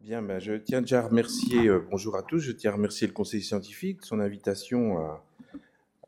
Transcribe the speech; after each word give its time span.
Bien, 0.00 0.22
ben, 0.22 0.40
je 0.40 0.54
tiens 0.54 0.80
déjà 0.80 1.00
à 1.00 1.08
remercier, 1.08 1.68
euh, 1.68 1.86
bonjour 1.90 2.16
à 2.16 2.22
tous, 2.22 2.38
je 2.38 2.52
tiens 2.52 2.70
à 2.70 2.74
remercier 2.74 3.06
le 3.06 3.12
conseil 3.12 3.42
scientifique 3.42 4.00
de 4.00 4.06
son 4.06 4.18
invitation 4.18 4.98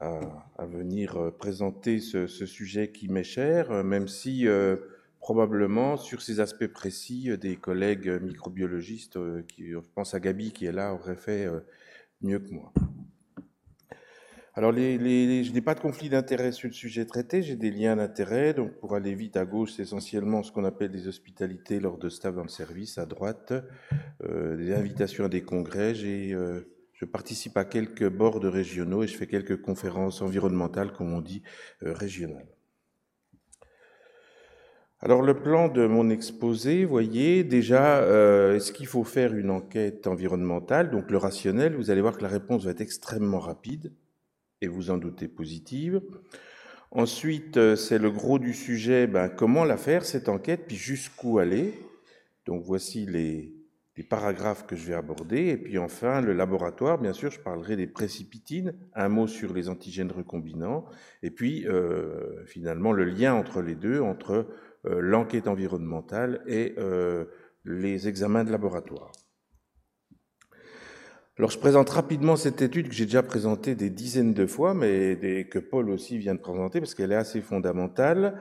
à, 0.01 0.65
venir 0.65 1.19
euh, 1.19 1.30
présenter 1.30 2.01
ce, 2.01 2.27
sujet 2.27 2.91
qui 2.91 3.09
m'est 3.09 3.23
cher, 3.23 3.71
euh, 3.71 3.83
même 3.83 4.09
si 4.09 4.47
probablement 5.21 5.99
sur 5.99 6.23
ces 6.23 6.41
aspects 6.41 6.68
précis, 6.68 7.36
des 7.36 7.57
collègues 7.57 8.09
microbiologistes, 8.23 9.18
qui, 9.46 9.70
je 9.70 9.79
pense 9.95 10.14
à 10.14 10.20
Gabi 10.20 10.52
qui 10.52 10.64
est 10.64 10.72
là, 10.72 10.95
auraient 10.95 11.14
fait 11.14 11.46
mieux 12.22 12.38
que 12.38 12.50
moi. 12.50 12.72
Alors, 14.55 14.75
je 14.75 15.50
n'ai 15.50 15.61
pas 15.62 15.75
de 15.75 15.80
conflit 15.80 16.11
d'intérêt 16.11 16.52
sur 16.52 16.69
le 16.69 16.75
sujet 16.75 17.07
traité, 17.07 17.41
j'ai 17.41 17.57
des 17.57 17.71
liens 17.71 17.96
d'intérêt. 17.96 18.52
Donc, 18.52 18.73
pour 18.80 18.95
aller 18.95 19.14
vite, 19.14 19.39
à 19.39 19.46
gauche, 19.46 19.73
c'est 19.73 19.82
essentiellement 19.82 20.43
ce 20.43 20.52
qu'on 20.52 20.66
appelle 20.66 20.91
des 20.91 21.09
hospitalités 21.09 21.80
lors 21.80 21.96
de 21.96 22.11
staff 22.11 22.34
dans 22.34 22.42
le 22.42 22.48
service. 22.48 22.98
À 22.98 23.06
droite, 23.06 23.55
euh, 24.25 24.56
des 24.56 24.75
invitations 24.75 25.25
à 25.25 25.30
des 25.30 25.41
congrès. 25.41 25.95
Euh, 26.05 26.69
je 26.92 27.06
participe 27.06 27.56
à 27.56 27.65
quelques 27.65 28.06
boards 28.11 28.42
régionaux 28.42 29.02
et 29.02 29.06
je 29.06 29.16
fais 29.16 29.27
quelques 29.27 29.62
conférences 29.62 30.20
environnementales, 30.20 30.92
comme 30.92 31.14
on 31.14 31.23
dit, 31.23 31.42
euh, 31.83 31.95
régionales. 31.95 32.48
Alors 35.00 35.23
le 35.23 35.41
plan 35.41 35.69
de 35.69 35.87
mon 35.87 36.11
exposé, 36.11 36.84
voyez, 36.84 37.42
déjà, 37.42 38.03
est-ce 38.55 38.70
qu'il 38.70 38.87
faut 38.87 39.03
faire 39.03 39.34
une 39.34 39.50
enquête 39.50 40.06
environnementale? 40.06 40.91
Donc 40.92 41.11
le 41.11 41.16
rationnel, 41.16 41.75
vous 41.75 41.91
allez 41.91 42.03
voir 42.03 42.16
que 42.16 42.23
la 42.23 42.28
réponse 42.28 42.64
va 42.66 42.70
être 42.70 42.83
extrêmement 42.83 43.41
rapide 43.41 43.92
et 44.62 44.69
vous 44.69 44.91
en 44.91 44.97
doutez 44.97 45.29
positive. 45.29 46.01
Ensuite, 46.93 47.57
euh, 47.57 47.75
c'est 47.75 47.98
le 47.98 48.11
gros 48.11 48.39
du 48.39 48.55
sujet, 48.55 49.07
ben, 49.07 49.29
comment 49.29 49.65
la 49.65 49.77
faire 49.77 50.05
cette 50.05 50.29
enquête, 50.29 50.65
puis 50.66 50.77
jusqu'où 50.77 51.39
aller. 51.39 51.75
Donc 52.47 52.62
voici 52.62 53.05
les, 53.06 53.55
paragraphes 54.09 54.67
que 54.67 54.75
je 54.75 54.86
vais 54.86 54.95
aborder. 54.95 55.48
Et 55.48 55.56
puis 55.56 55.78
enfin, 55.78 56.20
le 56.20 56.33
laboratoire, 56.33 56.98
bien 56.98 57.12
sûr, 57.12 57.31
je 57.31 57.39
parlerai 57.39 57.77
des 57.77 57.86
précipitines, 57.86 58.75
un 58.95 59.09
mot 59.09 59.28
sur 59.28 59.55
les 59.55 59.69
antigènes 59.69 60.11
recombinants, 60.11 60.84
et 61.23 61.31
puis 61.31 61.67
euh, 61.69 62.45
finalement 62.47 62.92
le 62.92 63.05
lien 63.05 63.34
entre 63.34 63.62
les 63.62 63.77
deux, 63.77 64.01
entre 64.01 64.48
euh, 64.86 65.01
l'enquête 65.01 65.47
environnementale 65.47 66.42
et 66.47 66.75
les 67.64 68.08
examens 68.08 68.42
de 68.45 68.51
laboratoire. 68.51 69.12
Alors, 71.38 71.50
je 71.50 71.58
présente 71.58 71.88
rapidement 71.88 72.36
cette 72.36 72.61
étude 72.61 72.88
que 72.88 72.94
j'ai 72.94 73.06
déjà 73.06 73.22
présentée 73.22 73.75
des 73.75 73.88
dizaines 73.88 74.34
de 74.34 74.47
fois, 74.47 74.75
mais 74.75 75.48
que 75.50 75.58
Paul 75.58 75.89
aussi 75.89 76.19
vient 76.19 76.34
de 76.34 76.41
présenter 76.41 76.78
parce 76.78 76.94
qu'elle 76.94 77.11
est 77.11 77.16
assez 77.16 77.41
fondamentale. 77.41 78.39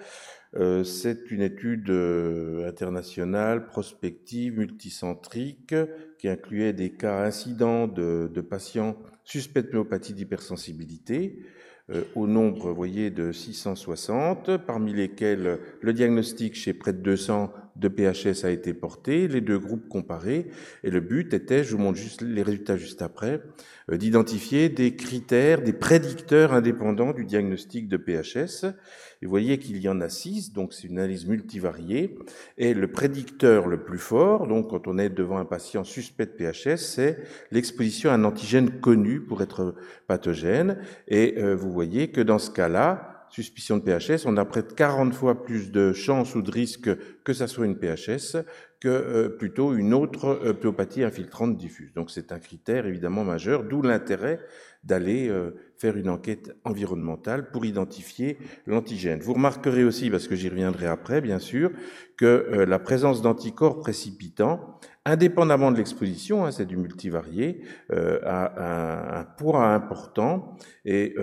Euh, 0.58 0.84
c'est 0.84 1.32
une 1.32 1.42
étude 1.42 1.90
euh, 1.90 2.68
internationale, 2.68 3.68
prospective, 3.68 4.58
multicentrique, 4.58 5.74
qui 6.20 6.28
incluait 6.28 6.74
des 6.74 6.92
cas 6.92 7.24
incidents 7.24 7.88
de, 7.88 8.30
patients 8.42 8.98
suspects 9.24 9.62
de 9.62 9.72
myopathie 9.72 10.14
d'hypersensibilité, 10.14 11.46
euh, 11.92 12.04
au 12.16 12.28
nombre, 12.28 12.68
vous 12.68 12.76
voyez, 12.76 13.10
de 13.10 13.32
660, 13.32 14.58
parmi 14.58 14.94
lesquels 14.94 15.60
le 15.80 15.94
diagnostic 15.94 16.56
chez 16.56 16.74
près 16.74 16.92
de 16.92 17.00
200 17.00 17.54
de 17.76 17.88
PHS 17.88 18.46
a 18.46 18.52
été 18.52 18.74
porté, 18.74 19.28
les 19.28 19.42
deux 19.42 19.60
groupes 19.60 19.88
comparés, 19.88 20.48
et 20.84 20.92
le 20.92 21.00
but 21.00 21.34
était, 21.34 21.64
je 21.64 21.76
vous 21.76 21.82
montre 21.82 21.98
juste 21.98 22.22
les 22.22 22.44
résultats 22.44 22.78
juste 22.78 23.02
après, 23.02 23.42
euh, 23.92 23.98
d'identifier 23.98 24.70
des 24.70 24.96
critères, 24.96 25.62
des 25.62 25.74
prédicteurs 25.74 26.54
indépendants 26.54 27.14
du 27.14 27.26
diagnostic 27.26 27.88
de 27.88 27.98
PHS. 27.98 28.66
Et 29.22 29.26
vous 29.26 29.30
voyez 29.30 29.58
qu'il 29.58 29.78
y 29.78 29.90
en 29.90 30.02
a 30.02 30.10
six, 30.10 30.54
donc 30.54 30.74
c'est 30.74 30.88
une 30.88 30.98
analyse 30.98 31.28
multivariée. 31.28 32.18
Et 32.58 32.74
le 32.74 32.92
prédicteur 32.92 33.68
le 33.68 33.84
plus 33.84 34.00
fort, 34.00 34.48
donc 34.48 34.70
quand 34.70 34.88
on 34.88 34.98
est 34.98 35.10
devant 35.10 35.38
un 35.38 35.46
patient 35.46 35.84
suspect 35.84 36.26
de 36.26 36.32
PHS, 36.32 36.78
c'est 36.78 37.18
l'exposition 37.52 38.12
à 38.12 38.14
un 38.14 38.24
antigène 38.24 38.80
connu 38.80 39.22
pour 39.22 39.42
être 39.42 39.76
pathogène. 40.08 40.78
Et 41.08 41.36
euh, 41.38 41.56
vous 41.56 41.72
voyez 41.72 42.10
que 42.12 42.22
dans 42.22 42.40
ce 42.40 42.52
cas-là, 42.52 43.21
suspicion 43.32 43.78
de 43.78 43.84
PHS, 43.84 44.26
on 44.26 44.38
a 44.38 44.46
près 44.46 44.62
de 44.62 44.74
40 44.74 45.14
fois 45.14 45.44
plus 45.44 45.72
de 45.72 45.94
chances 45.94 46.36
ou 46.36 46.42
de 46.42 46.52
risques 46.52 46.92
que 47.24 47.34
ça 47.34 47.48
soit 47.48 47.66
une 47.66 47.78
PHS 47.78 48.44
que 48.82 48.90
euh, 48.90 49.30
plutôt 49.30 49.74
une 49.74 49.94
autre 49.94 50.40
euh, 50.44 51.06
infiltrante 51.06 51.56
diffuse. 51.56 51.94
Donc 51.94 52.12
c'est 52.12 52.32
un 52.32 52.40
critère 52.40 52.88
évidemment 52.88 53.24
majeur, 53.24 53.64
d'où 53.64 53.82
l'intérêt 53.82 54.40
d'aller 54.84 55.30
euh, 55.30 55.52
faire 55.78 55.96
une 55.96 56.10
enquête 56.10 56.52
environnementale 56.66 57.52
pour 57.52 57.66
identifier 57.66 58.40
l'antigène. 58.66 59.20
Vous 59.20 59.34
remarquerez 59.34 59.84
aussi, 59.84 60.10
parce 60.10 60.28
que 60.28 60.36
j'y 60.36 60.50
reviendrai 60.50 60.88
après 60.88 61.22
bien 61.22 61.38
sûr, 61.38 61.72
que 62.18 62.66
la 62.68 62.80
présence 62.80 63.22
d'anticorps 63.22 63.80
précipitants, 63.80 64.80
indépendamment 65.06 65.72
de 65.72 65.78
l'exposition, 65.78 66.46
hein, 66.46 66.52
c'est 66.52 66.66
du 66.66 66.78
multivarié, 66.78 67.62
a 67.92 69.16
un, 69.16 69.20
un, 69.22 69.24
poids 69.24 69.74
important 69.74 70.56
et 70.86 71.16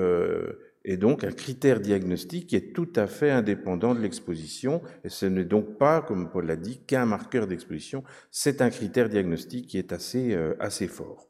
et 0.84 0.96
donc 0.96 1.24
un 1.24 1.32
critère 1.32 1.80
diagnostique 1.80 2.48
qui 2.48 2.56
est 2.56 2.74
tout 2.74 2.92
à 2.96 3.06
fait 3.06 3.30
indépendant 3.30 3.94
de 3.94 4.00
l'exposition. 4.00 4.82
Et 5.04 5.08
ce 5.08 5.26
n'est 5.26 5.44
donc 5.44 5.78
pas, 5.78 6.00
comme 6.00 6.30
Paul 6.30 6.46
l'a 6.46 6.56
dit, 6.56 6.80
qu'un 6.86 7.06
marqueur 7.06 7.46
d'exposition, 7.46 8.04
c'est 8.30 8.62
un 8.62 8.70
critère 8.70 9.08
diagnostique 9.08 9.66
qui 9.66 9.78
est 9.78 9.92
assez, 9.92 10.34
euh, 10.34 10.54
assez 10.60 10.88
fort. 10.88 11.28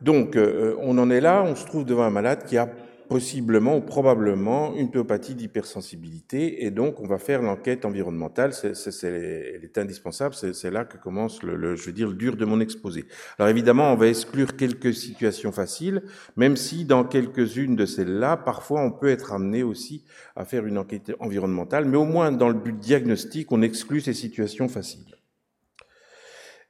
Donc, 0.00 0.36
euh, 0.36 0.76
on 0.80 0.98
en 0.98 1.08
est 1.08 1.20
là, 1.20 1.42
on 1.42 1.54
se 1.54 1.64
trouve 1.64 1.84
devant 1.86 2.02
un 2.02 2.10
malade 2.10 2.44
qui 2.44 2.58
a 2.58 2.68
possiblement 3.14 3.76
ou 3.76 3.80
probablement 3.80 4.74
une 4.74 4.90
pyopathie 4.90 5.36
d'hypersensibilité, 5.36 6.64
et 6.64 6.72
donc 6.72 6.98
on 6.98 7.06
va 7.06 7.18
faire 7.18 7.42
l'enquête 7.42 7.84
environnementale. 7.84 8.52
C'est, 8.52 9.04
elle 9.04 9.62
est 9.62 9.78
indispensable. 9.78 10.34
C'est, 10.34 10.70
là 10.72 10.84
que 10.84 10.96
commence 10.96 11.40
le, 11.44 11.76
je 11.76 11.84
veux 11.86 11.92
dire, 11.92 12.08
le 12.08 12.16
dur 12.16 12.36
de 12.36 12.44
mon 12.44 12.58
exposé. 12.58 13.04
Alors 13.38 13.48
évidemment, 13.48 13.92
on 13.92 13.94
va 13.94 14.08
exclure 14.08 14.56
quelques 14.56 14.92
situations 14.92 15.52
faciles, 15.52 16.02
même 16.36 16.56
si 16.56 16.84
dans 16.84 17.04
quelques-unes 17.04 17.76
de 17.76 17.86
celles-là, 17.86 18.36
parfois 18.36 18.80
on 18.80 18.90
peut 18.90 19.10
être 19.10 19.32
amené 19.32 19.62
aussi 19.62 20.04
à 20.34 20.44
faire 20.44 20.66
une 20.66 20.76
enquête 20.76 21.12
environnementale, 21.20 21.84
mais 21.84 21.96
au 21.96 22.06
moins 22.06 22.32
dans 22.32 22.48
le 22.48 22.58
but 22.58 22.76
diagnostique, 22.76 23.52
on 23.52 23.62
exclut 23.62 24.00
ces 24.00 24.14
situations 24.14 24.66
faciles. 24.66 25.14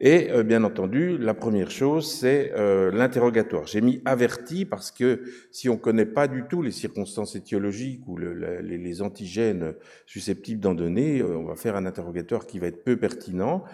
Et 0.01 0.31
euh, 0.31 0.43
bien 0.43 0.65
entendu, 0.65 1.17
la 1.19 1.35
première 1.35 1.71
chose, 1.71 2.11
c'est 2.11 2.53
euh, 2.57 2.91
l'interrogatoire. 2.91 3.67
J'ai 3.67 3.81
mis 3.81 4.03
averti 4.05 4.65
parce 4.65 4.91
que 4.91 5.23
si 5.53 5.69
on 5.69 5.75
ne 5.75 5.79
connaît 5.79 6.07
pas 6.07 6.27
du 6.27 6.45
tout 6.49 6.63
les 6.63 6.73
circonstances 6.73 7.37
étiologiques 7.37 8.07
ou 8.09 8.17
les, 8.17 9.03
antigènes 9.03 9.75
susceptibles 10.07 10.61
d'en 10.61 10.75
donner, 10.75 11.21
euh, 11.21 11.39
on 11.39 11.45
va 11.45 11.57
faire 11.57 11.77
un 11.77 11.87
interrogatoire 11.87 12.47
qui 12.47 12.59
va 12.59 12.67
être 12.67 12.85
peu 12.85 12.97
pertinent. 12.97 13.65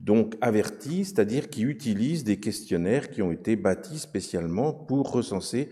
Donc 0.00 0.36
averti, 0.40 1.04
c'est-à-dire 1.04 1.48
qui 1.48 1.62
utilise 1.62 2.22
des 2.22 2.38
questionnaires 2.38 3.10
qui 3.10 3.20
ont 3.20 3.32
été 3.32 3.56
bâtis 3.56 3.98
spécialement 3.98 4.72
pour 4.72 5.10
recenser, 5.10 5.70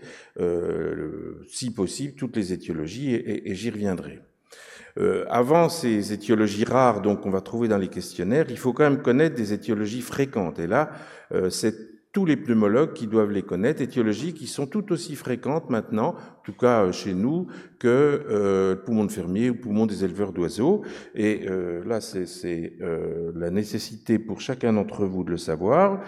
si 1.47 1.73
possible, 1.73 2.13
toutes 2.13 2.35
les 2.35 2.51
étiologies, 2.51 3.13
et 3.13 3.55
j'y 3.55 3.69
reviendrai. 3.69 4.19
Euh, 4.99 5.25
avant 5.29 5.69
ces 5.69 6.11
étiologies 6.13 6.65
rares 6.65 7.01
donc 7.01 7.21
qu'on 7.21 7.29
va 7.29 7.41
trouver 7.41 7.67
dans 7.67 7.77
les 7.77 7.87
questionnaires, 7.87 8.47
il 8.49 8.57
faut 8.57 8.73
quand 8.73 8.83
même 8.83 9.01
connaître 9.01 9.35
des 9.35 9.53
étiologies 9.53 10.01
fréquentes. 10.01 10.59
Et 10.59 10.67
là, 10.67 10.89
euh, 11.33 11.49
c'est 11.49 11.75
tous 12.13 12.25
les 12.25 12.35
pneumologues 12.35 12.93
qui 12.93 13.05
doivent 13.05 13.31
les 13.31 13.43
connaître, 13.43 13.81
étiologies 13.81 14.33
qui 14.33 14.47
sont 14.47 14.65
tout 14.65 14.91
aussi 14.91 15.15
fréquentes 15.15 15.69
maintenant, 15.69 16.15
en 16.15 16.43
tout 16.43 16.53
cas 16.53 16.83
euh, 16.83 16.91
chez 16.91 17.13
nous, 17.13 17.47
que 17.77 18.25
le 18.27 18.81
poumon 18.83 19.05
de 19.05 19.11
fermier 19.11 19.51
ou 19.51 19.53
le 19.53 19.59
poumon 19.59 19.85
des 19.85 20.03
éleveurs 20.03 20.33
d'oiseaux. 20.33 20.81
Et 21.13 21.45
là, 21.85 22.01
c'est 22.01 22.73
la 22.79 23.51
nécessité 23.51 24.17
pour 24.17 24.41
chacun 24.41 24.73
d'entre 24.73 25.05
vous 25.05 25.23
de 25.23 25.29
le 25.29 25.37
savoir. 25.37 26.01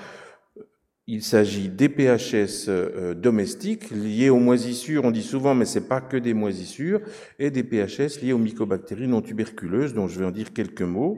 Il 1.12 1.24
s'agit 1.24 1.70
des 1.70 1.90
PHS 1.90 2.68
euh, 2.68 3.16
domestiques 3.16 3.90
liés 3.90 4.30
aux 4.30 4.38
moisissures, 4.38 5.06
on 5.06 5.10
dit 5.10 5.24
souvent, 5.24 5.56
mais 5.56 5.66
c'est 5.66 5.88
pas 5.88 6.02
que 6.02 6.18
des 6.18 6.36
moisissures, 6.36 7.02
et 7.40 7.50
des 7.50 7.64
PHS 7.64 8.22
liés 8.22 8.32
aux 8.32 8.38
mycobactéries 8.38 9.08
non 9.08 9.24
tuberculeuses, 9.24 9.96
dont 9.96 10.08
je 10.08 10.20
vais 10.20 10.26
en 10.26 10.30
dire 10.30 10.54
quelques 10.54 10.84
mots. 10.84 11.18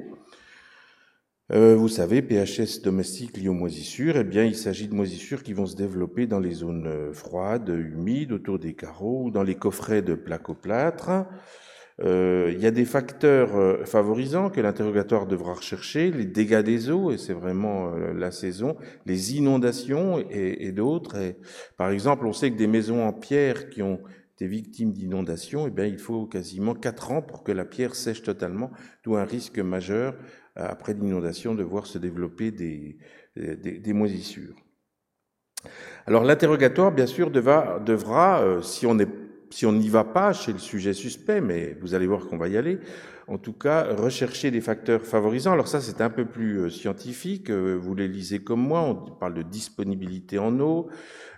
Euh, 1.52 1.76
vous 1.76 1.90
savez, 1.90 2.22
PHS 2.22 2.82
domestiques 2.82 3.36
liés 3.36 3.50
aux 3.50 3.54
moisissures, 3.54 4.16
eh 4.16 4.24
bien, 4.24 4.46
il 4.46 4.56
s'agit 4.56 4.88
de 4.88 4.94
moisissures 4.94 5.44
qui 5.44 5.52
vont 5.52 5.66
se 5.66 5.76
développer 5.76 6.26
dans 6.26 6.40
les 6.40 6.54
zones 6.54 6.88
euh, 6.88 7.12
froides, 7.12 7.68
humides, 7.68 8.32
autour 8.32 8.60
des 8.60 8.74
carreaux, 8.74 9.26
ou 9.26 9.30
dans 9.30 9.44
les 9.44 9.56
coffrets 9.56 10.02
de 10.02 10.16
plaques-au-plâtre. 10.16 11.10
Euh, 11.10 11.24
il 12.04 12.60
y 12.60 12.66
a 12.66 12.72
des 12.72 12.86
facteurs 12.86 13.56
euh, 13.56 13.86
favorisants 13.86 14.50
que 14.50 14.60
l'interrogatoire 14.60 15.28
devra 15.28 15.54
rechercher, 15.54 16.10
les 16.10 16.26
dégâts 16.26 16.62
des 16.62 16.90
eaux, 16.90 17.12
et 17.12 17.18
c'est 17.18 17.34
vraiment 17.34 17.94
euh, 17.94 18.14
la 18.14 18.32
saison, 18.32 18.76
les 19.06 19.36
inondations 19.36 20.18
et, 20.30 20.72
d'autres. 20.72 21.18
Par 21.78 21.92
exemple, 21.92 22.26
on 22.26 22.34
sait 22.34 22.52
que 22.52 22.58
des 22.58 22.68
maisons 22.68 23.06
en 23.06 23.14
pierre 23.14 23.70
qui 23.70 23.84
ont 23.84 24.00
été 24.34 24.48
victimes 24.48 24.94
d'inondations, 24.94 25.68
eh 25.68 25.70
bien, 25.70 25.86
il 25.86 26.00
faut 26.00 26.26
quasiment 26.26 26.74
quatre 26.74 27.12
ans 27.12 27.22
pour 27.22 27.44
que 27.44 27.52
la 27.52 27.66
pierre 27.66 27.94
sèche 27.94 28.24
totalement, 28.24 28.72
d'où 29.04 29.16
un 29.16 29.26
risque 29.26 29.60
majeur 29.60 30.16
après 30.56 30.94
l'inondation 30.94 31.56
de 31.56 31.64
voir 31.64 31.86
se 31.86 31.98
développer 31.98 32.52
des, 32.52 32.98
des, 33.36 33.94
moisissures. 33.94 34.56
Alors 36.08 36.24
l'interrogatoire, 36.24 36.92
bien 36.92 37.06
sûr, 37.06 37.32
devra, 37.32 37.80
si 38.62 38.86
on 38.86 38.98
est 39.00 39.21
si 39.52 39.66
on 39.66 39.74
n'y 39.74 39.90
va 39.90 40.04
pas 40.04 40.34
chez 40.34 40.54
le 40.54 40.60
sujet 40.60 40.94
suspect, 40.94 41.42
mais 41.42 41.78
vous 41.82 41.94
allez 41.94 42.08
voir 42.08 42.28
qu'on 42.28 42.38
va 42.38 42.48
y 42.48 42.58
aller, 42.58 42.80
en 43.28 43.38
tout 43.38 43.54
cas, 43.54 43.94
rechercher 43.96 44.52
des 44.52 44.62
facteurs 44.62 45.06
favorisants. 45.06 45.54
Alors 45.54 45.68
ça, 45.68 45.80
c'est 45.80 46.02
un 46.02 46.10
peu 46.10 46.26
plus 46.26 46.60
euh, 46.60 46.70
scientifique. 46.70 47.50
Euh, 47.50 47.78
vous 47.80 47.96
les 47.96 48.08
lisez 48.08 48.40
comme 48.40 48.62
moi. 48.62 48.82
On 48.82 48.96
parle 48.96 49.36
de 49.36 49.42
disponibilité 49.42 50.38
en 50.38 50.60
eau, 50.60 50.90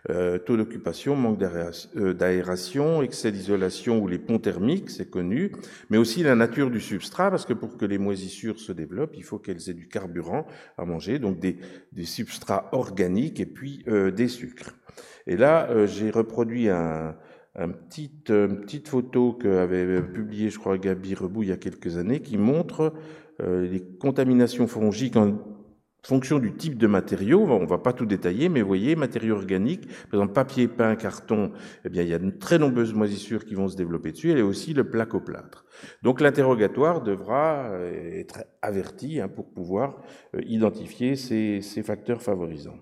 euh, 0.09 0.37
taux 0.39 0.57
d'occupation, 0.57 1.15
manque 1.15 1.37
d'aération, 1.37 3.03
excès 3.03 3.31
d'isolation 3.31 3.99
ou 3.99 4.07
les 4.07 4.17
ponts 4.17 4.39
thermiques, 4.39 4.89
c'est 4.89 5.09
connu, 5.09 5.51
mais 5.89 5.97
aussi 5.97 6.23
la 6.23 6.35
nature 6.35 6.71
du 6.71 6.81
substrat, 6.81 7.29
parce 7.29 7.45
que 7.45 7.53
pour 7.53 7.77
que 7.77 7.85
les 7.85 7.97
moisissures 7.97 8.59
se 8.59 8.71
développent, 8.71 9.15
il 9.15 9.23
faut 9.23 9.39
qu'elles 9.39 9.69
aient 9.69 9.75
du 9.75 9.87
carburant 9.87 10.45
à 10.77 10.85
manger, 10.85 11.19
donc 11.19 11.39
des, 11.39 11.57
des 11.91 12.05
substrats 12.05 12.69
organiques 12.71 13.39
et 13.39 13.45
puis 13.45 13.85
des 13.87 14.27
sucres. 14.27 14.75
Et 15.25 15.37
là, 15.37 15.85
j'ai 15.85 16.11
reproduit 16.11 16.69
un, 16.69 17.15
un 17.55 17.69
petit, 17.69 18.11
euh, 18.29 18.47
une 18.47 18.61
petite 18.61 18.87
photo 18.87 19.33
qu'avait 19.33 20.01
publié, 20.01 20.49
je 20.49 20.59
crois, 20.59 20.77
Gabi 20.77 21.13
Rebou 21.13 21.43
il 21.43 21.49
y 21.49 21.51
a 21.51 21.57
quelques 21.57 21.97
années, 21.97 22.21
qui 22.21 22.37
montre 22.37 22.93
euh, 23.41 23.67
les 23.67 23.81
contaminations 23.81 24.67
fongiques 24.67 25.15
en 25.15 25.37
fonction 26.05 26.39
du 26.39 26.55
type 26.55 26.77
de 26.77 26.87
matériau. 26.87 27.43
On 27.43 27.65
va 27.65 27.77
pas 27.77 27.93
tout 27.93 28.05
détailler, 28.05 28.49
mais 28.49 28.61
vous 28.61 28.67
voyez, 28.67 28.95
matériaux 28.95 29.35
organiques, 29.35 29.87
par 29.87 30.19
exemple 30.19 30.33
papier, 30.33 30.67
pain, 30.67 30.95
carton, 30.95 31.51
eh 31.85 31.89
bien, 31.89 32.01
il 32.01 32.09
y 32.09 32.13
a 32.13 32.19
de 32.19 32.31
très 32.31 32.57
nombreuses 32.57 32.93
moisissures 32.93 33.45
qui 33.45 33.53
vont 33.53 33.67
se 33.67 33.77
développer 33.77 34.11
dessus, 34.11 34.31
et 34.31 34.41
aussi 34.41 34.73
le 34.73 34.89
placoplâtre. 34.89 35.65
Donc 36.01 36.21
l'interrogatoire 36.21 37.03
devra 37.03 37.69
euh, 37.69 38.19
être 38.19 38.45
averti 38.61 39.21
hein, 39.21 39.27
pour 39.27 39.53
pouvoir 39.53 40.01
identifier 40.45 41.15
ces, 41.15 41.61
ces 41.61 41.83
facteurs 41.83 42.21
favorisants. 42.21 42.79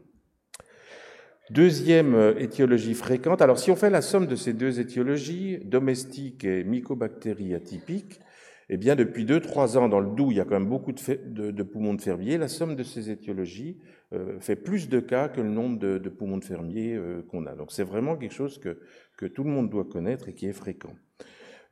Deuxième 1.51 2.15
euh, 2.15 2.39
étiologie 2.39 2.93
fréquente. 2.93 3.41
Alors, 3.41 3.59
si 3.59 3.71
on 3.71 3.75
fait 3.75 3.89
la 3.89 4.01
somme 4.01 4.25
de 4.25 4.37
ces 4.37 4.53
deux 4.53 4.79
étiologies, 4.79 5.59
domestiques 5.65 6.45
et 6.45 6.63
mycobactéries 6.63 7.53
atypiques, 7.53 8.21
eh 8.69 8.77
bien, 8.77 8.95
depuis 8.95 9.25
2-3 9.25 9.77
ans, 9.77 9.89
dans 9.89 9.99
le 9.99 10.15
Doubs, 10.15 10.31
il 10.31 10.37
y 10.37 10.39
a 10.39 10.45
quand 10.45 10.57
même 10.57 10.69
beaucoup 10.69 10.93
de, 10.93 11.63
poumons 11.63 11.93
de 11.93 12.01
fermiers. 12.01 12.37
La 12.37 12.47
somme 12.47 12.77
de 12.77 12.83
ces 12.83 13.09
étiologies 13.09 13.79
euh, 14.13 14.39
fait 14.39 14.55
plus 14.55 14.87
de 14.87 15.01
cas 15.01 15.27
que 15.27 15.41
le 15.41 15.49
nombre 15.49 15.77
de, 15.77 15.97
poumons 16.07 16.37
de 16.37 16.45
fermiers 16.45 16.95
euh, 16.95 17.21
qu'on 17.29 17.45
a. 17.45 17.53
Donc, 17.53 17.73
c'est 17.73 17.83
vraiment 17.83 18.15
quelque 18.15 18.33
chose 18.33 18.57
que, 18.57 19.25
tout 19.27 19.43
le 19.43 19.49
monde 19.49 19.69
doit 19.69 19.83
connaître 19.83 20.29
et 20.29 20.33
qui 20.33 20.47
est 20.47 20.53
fréquent. 20.53 20.95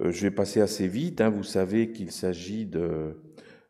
je 0.02 0.22
vais 0.22 0.30
passer 0.30 0.60
assez 0.60 0.90
vite. 0.90 1.22
Hein. 1.22 1.30
vous 1.30 1.44
savez 1.44 1.94
qu'il 1.94 2.12
s'agit 2.12 2.66
de, 2.66 3.16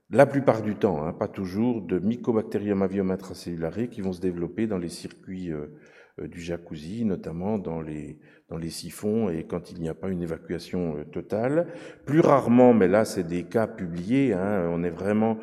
la 0.09 0.25
plupart 0.25 0.63
du 0.63 0.75
temps, 0.75 1.05
hein, 1.05 1.13
pas 1.13 1.27
toujours, 1.27 1.83
de 1.83 1.99
Mycobacterium 1.99 2.81
avium 2.81 3.11
intracellulare 3.11 3.89
qui 3.91 4.01
vont 4.01 4.11
se 4.11 4.19
développer 4.19 4.65
dans 4.65 4.79
les 4.79 4.89
circuits 4.89 5.51
du 6.27 6.41
jacuzzi, 6.41 7.05
notamment 7.05 7.57
dans 7.57 7.81
les, 7.81 8.19
dans 8.49 8.57
les 8.57 8.69
siphons 8.69 9.29
et 9.29 9.43
quand 9.43 9.71
il 9.71 9.79
n'y 9.79 9.89
a 9.89 9.93
pas 9.93 10.09
une 10.09 10.21
évacuation 10.21 10.97
euh, 10.97 11.03
totale. 11.03 11.67
Plus 12.05 12.19
rarement, 12.19 12.73
mais 12.73 12.87
là 12.87 13.05
c'est 13.05 13.23
des 13.23 13.43
cas 13.43 13.67
publiés, 13.67 14.33
hein, 14.33 14.67
on 14.71 14.83
est 14.83 14.89
vraiment 14.89 15.37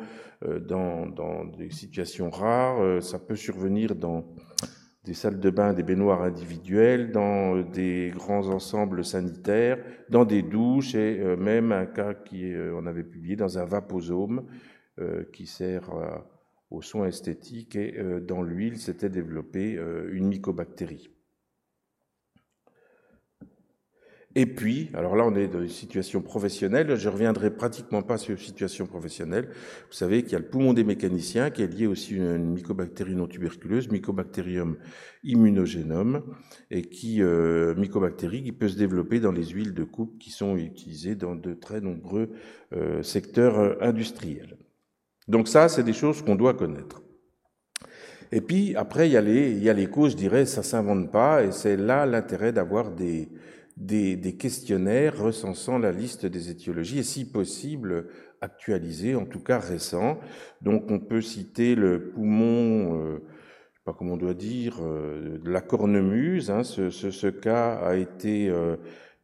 euh, 0.45 0.59
dans, 0.59 1.05
dans, 1.05 1.45
des 1.45 1.69
situations 1.69 2.29
rares, 2.29 3.01
ça 3.01 3.19
peut 3.19 3.35
survenir 3.35 3.95
dans 3.95 4.25
des 5.03 5.13
salles 5.13 5.39
de 5.39 5.49
bain, 5.49 5.73
des 5.73 5.83
baignoires 5.83 6.21
individuelles, 6.21 7.11
dans 7.11 7.61
des 7.61 8.11
grands 8.13 8.49
ensembles 8.49 9.05
sanitaires, 9.05 9.77
dans 10.09 10.25
des 10.25 10.41
douches 10.41 10.95
et 10.95 11.37
même 11.37 11.71
un 11.71 11.85
cas 11.85 12.13
qui 12.13 12.53
on 12.75 12.85
avait 12.85 13.05
publié 13.05 13.37
dans 13.37 13.57
un 13.57 13.63
vaposome 13.63 14.45
qui 15.31 15.45
sert 15.45 15.89
à 15.91 16.36
aux 16.69 16.81
soins 16.81 17.07
esthétiques 17.07 17.75
et 17.75 17.97
euh, 17.97 18.19
dans 18.19 18.41
l'huile 18.41 18.77
s'était 18.77 19.09
développée 19.09 19.77
euh, 19.77 20.09
une 20.11 20.27
mycobactérie. 20.27 21.09
Et 24.35 24.45
puis, 24.45 24.91
alors 24.93 25.15
là, 25.15 25.25
on 25.25 25.33
est 25.35 25.47
dans 25.47 25.63
une 25.63 25.69
situation 25.69 26.21
professionnelle. 26.21 26.95
Je 26.95 27.09
reviendrai 27.09 27.49
pratiquement 27.49 28.03
pas 28.03 28.19
sur 28.19 28.33
une 28.33 28.37
situation 28.37 28.85
professionnelle. 28.85 29.49
Vous 29.89 29.95
savez 29.95 30.21
qu'il 30.21 30.33
y 30.33 30.35
a 30.35 30.39
le 30.39 30.47
poumon 30.47 30.73
des 30.73 30.83
mécaniciens 30.83 31.49
qui 31.49 31.63
est 31.63 31.67
lié 31.67 31.87
aussi 31.87 32.19
à 32.19 32.35
une 32.35 32.53
mycobactérie 32.53 33.15
non 33.15 33.25
tuberculeuse, 33.25 33.89
Mycobacterium 33.89 34.77
immunogénome, 35.23 36.21
et 36.69 36.83
qui 36.83 37.23
euh, 37.23 37.73
mycobactérie 37.75 38.43
qui 38.43 38.51
peut 38.51 38.67
se 38.67 38.77
développer 38.77 39.19
dans 39.19 39.31
les 39.31 39.45
huiles 39.45 39.73
de 39.73 39.83
coupe 39.83 40.19
qui 40.19 40.29
sont 40.29 40.55
utilisées 40.55 41.15
dans 41.15 41.35
de 41.35 41.55
très 41.55 41.81
nombreux 41.81 42.29
secteurs 43.01 43.81
industriels. 43.81 44.57
Donc 45.27 45.47
ça, 45.47 45.69
c'est 45.69 45.83
des 45.83 45.93
choses 45.93 46.21
qu'on 46.21 46.35
doit 46.35 46.53
connaître. 46.53 47.01
Et 48.31 48.41
puis 48.41 48.75
après, 48.75 49.07
il 49.07 49.13
y 49.13 49.17
a 49.69 49.73
les, 49.73 49.87
causes, 49.87 50.11
je 50.11 50.17
dirais, 50.17 50.45
ça 50.45 50.63
s'invente 50.63 51.11
pas, 51.11 51.43
et 51.43 51.51
c'est 51.51 51.77
là 51.77 52.05
l'intérêt 52.05 52.51
d'avoir 52.51 52.91
des, 52.91 53.29
des, 53.77 54.17
des, 54.17 54.35
questionnaires 54.35 55.17
recensant 55.17 55.79
la 55.79 55.91
liste 55.91 56.25
des 56.25 56.49
étiologies, 56.49 56.99
et 56.99 57.03
si 57.03 57.29
possible 57.29 58.07
actualisés, 58.41 59.15
en 59.15 59.25
tout 59.25 59.39
cas 59.39 59.59
récents. 59.59 60.19
Donc 60.61 60.89
on 60.89 60.99
peut 60.99 61.21
citer 61.21 61.75
le 61.75 62.09
poumon, 62.09 62.97
euh, 62.97 63.17
je 63.17 63.77
sais 63.77 63.83
pas 63.85 63.93
comment 63.93 64.13
on 64.13 64.17
doit 64.17 64.33
dire, 64.33 64.77
euh, 64.81 65.39
de 65.39 65.49
la 65.49 65.61
cornemuse. 65.61 66.51
Hein, 66.51 66.63
ce, 66.63 66.89
ce, 66.89 67.11
ce, 67.11 67.27
cas 67.27 67.75
a 67.75 67.95
été 67.95 68.49
euh, 68.49 68.75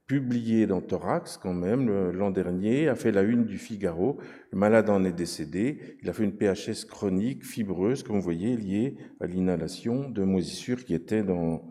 publié 0.07 0.67
dans 0.67 0.81
Thorax 0.81 1.37
quand 1.37 1.53
même 1.53 2.11
l'an 2.11 2.31
dernier, 2.31 2.87
a 2.87 2.95
fait 2.95 3.11
la 3.11 3.21
une 3.21 3.45
du 3.45 3.57
Figaro. 3.57 4.17
Le 4.51 4.57
malade 4.57 4.89
en 4.89 5.03
est 5.03 5.13
décédé. 5.13 5.97
Il 6.01 6.09
a 6.09 6.13
fait 6.13 6.23
une 6.23 6.33
PHS 6.33 6.85
chronique, 6.87 7.45
fibreuse, 7.45 8.03
comme 8.03 8.17
vous 8.17 8.21
voyez, 8.21 8.57
liée 8.57 8.95
à 9.19 9.27
l'inhalation 9.27 10.09
de 10.09 10.23
moisissures 10.23 10.83
qui 10.83 10.93
étaient 10.93 11.23
dans 11.23 11.63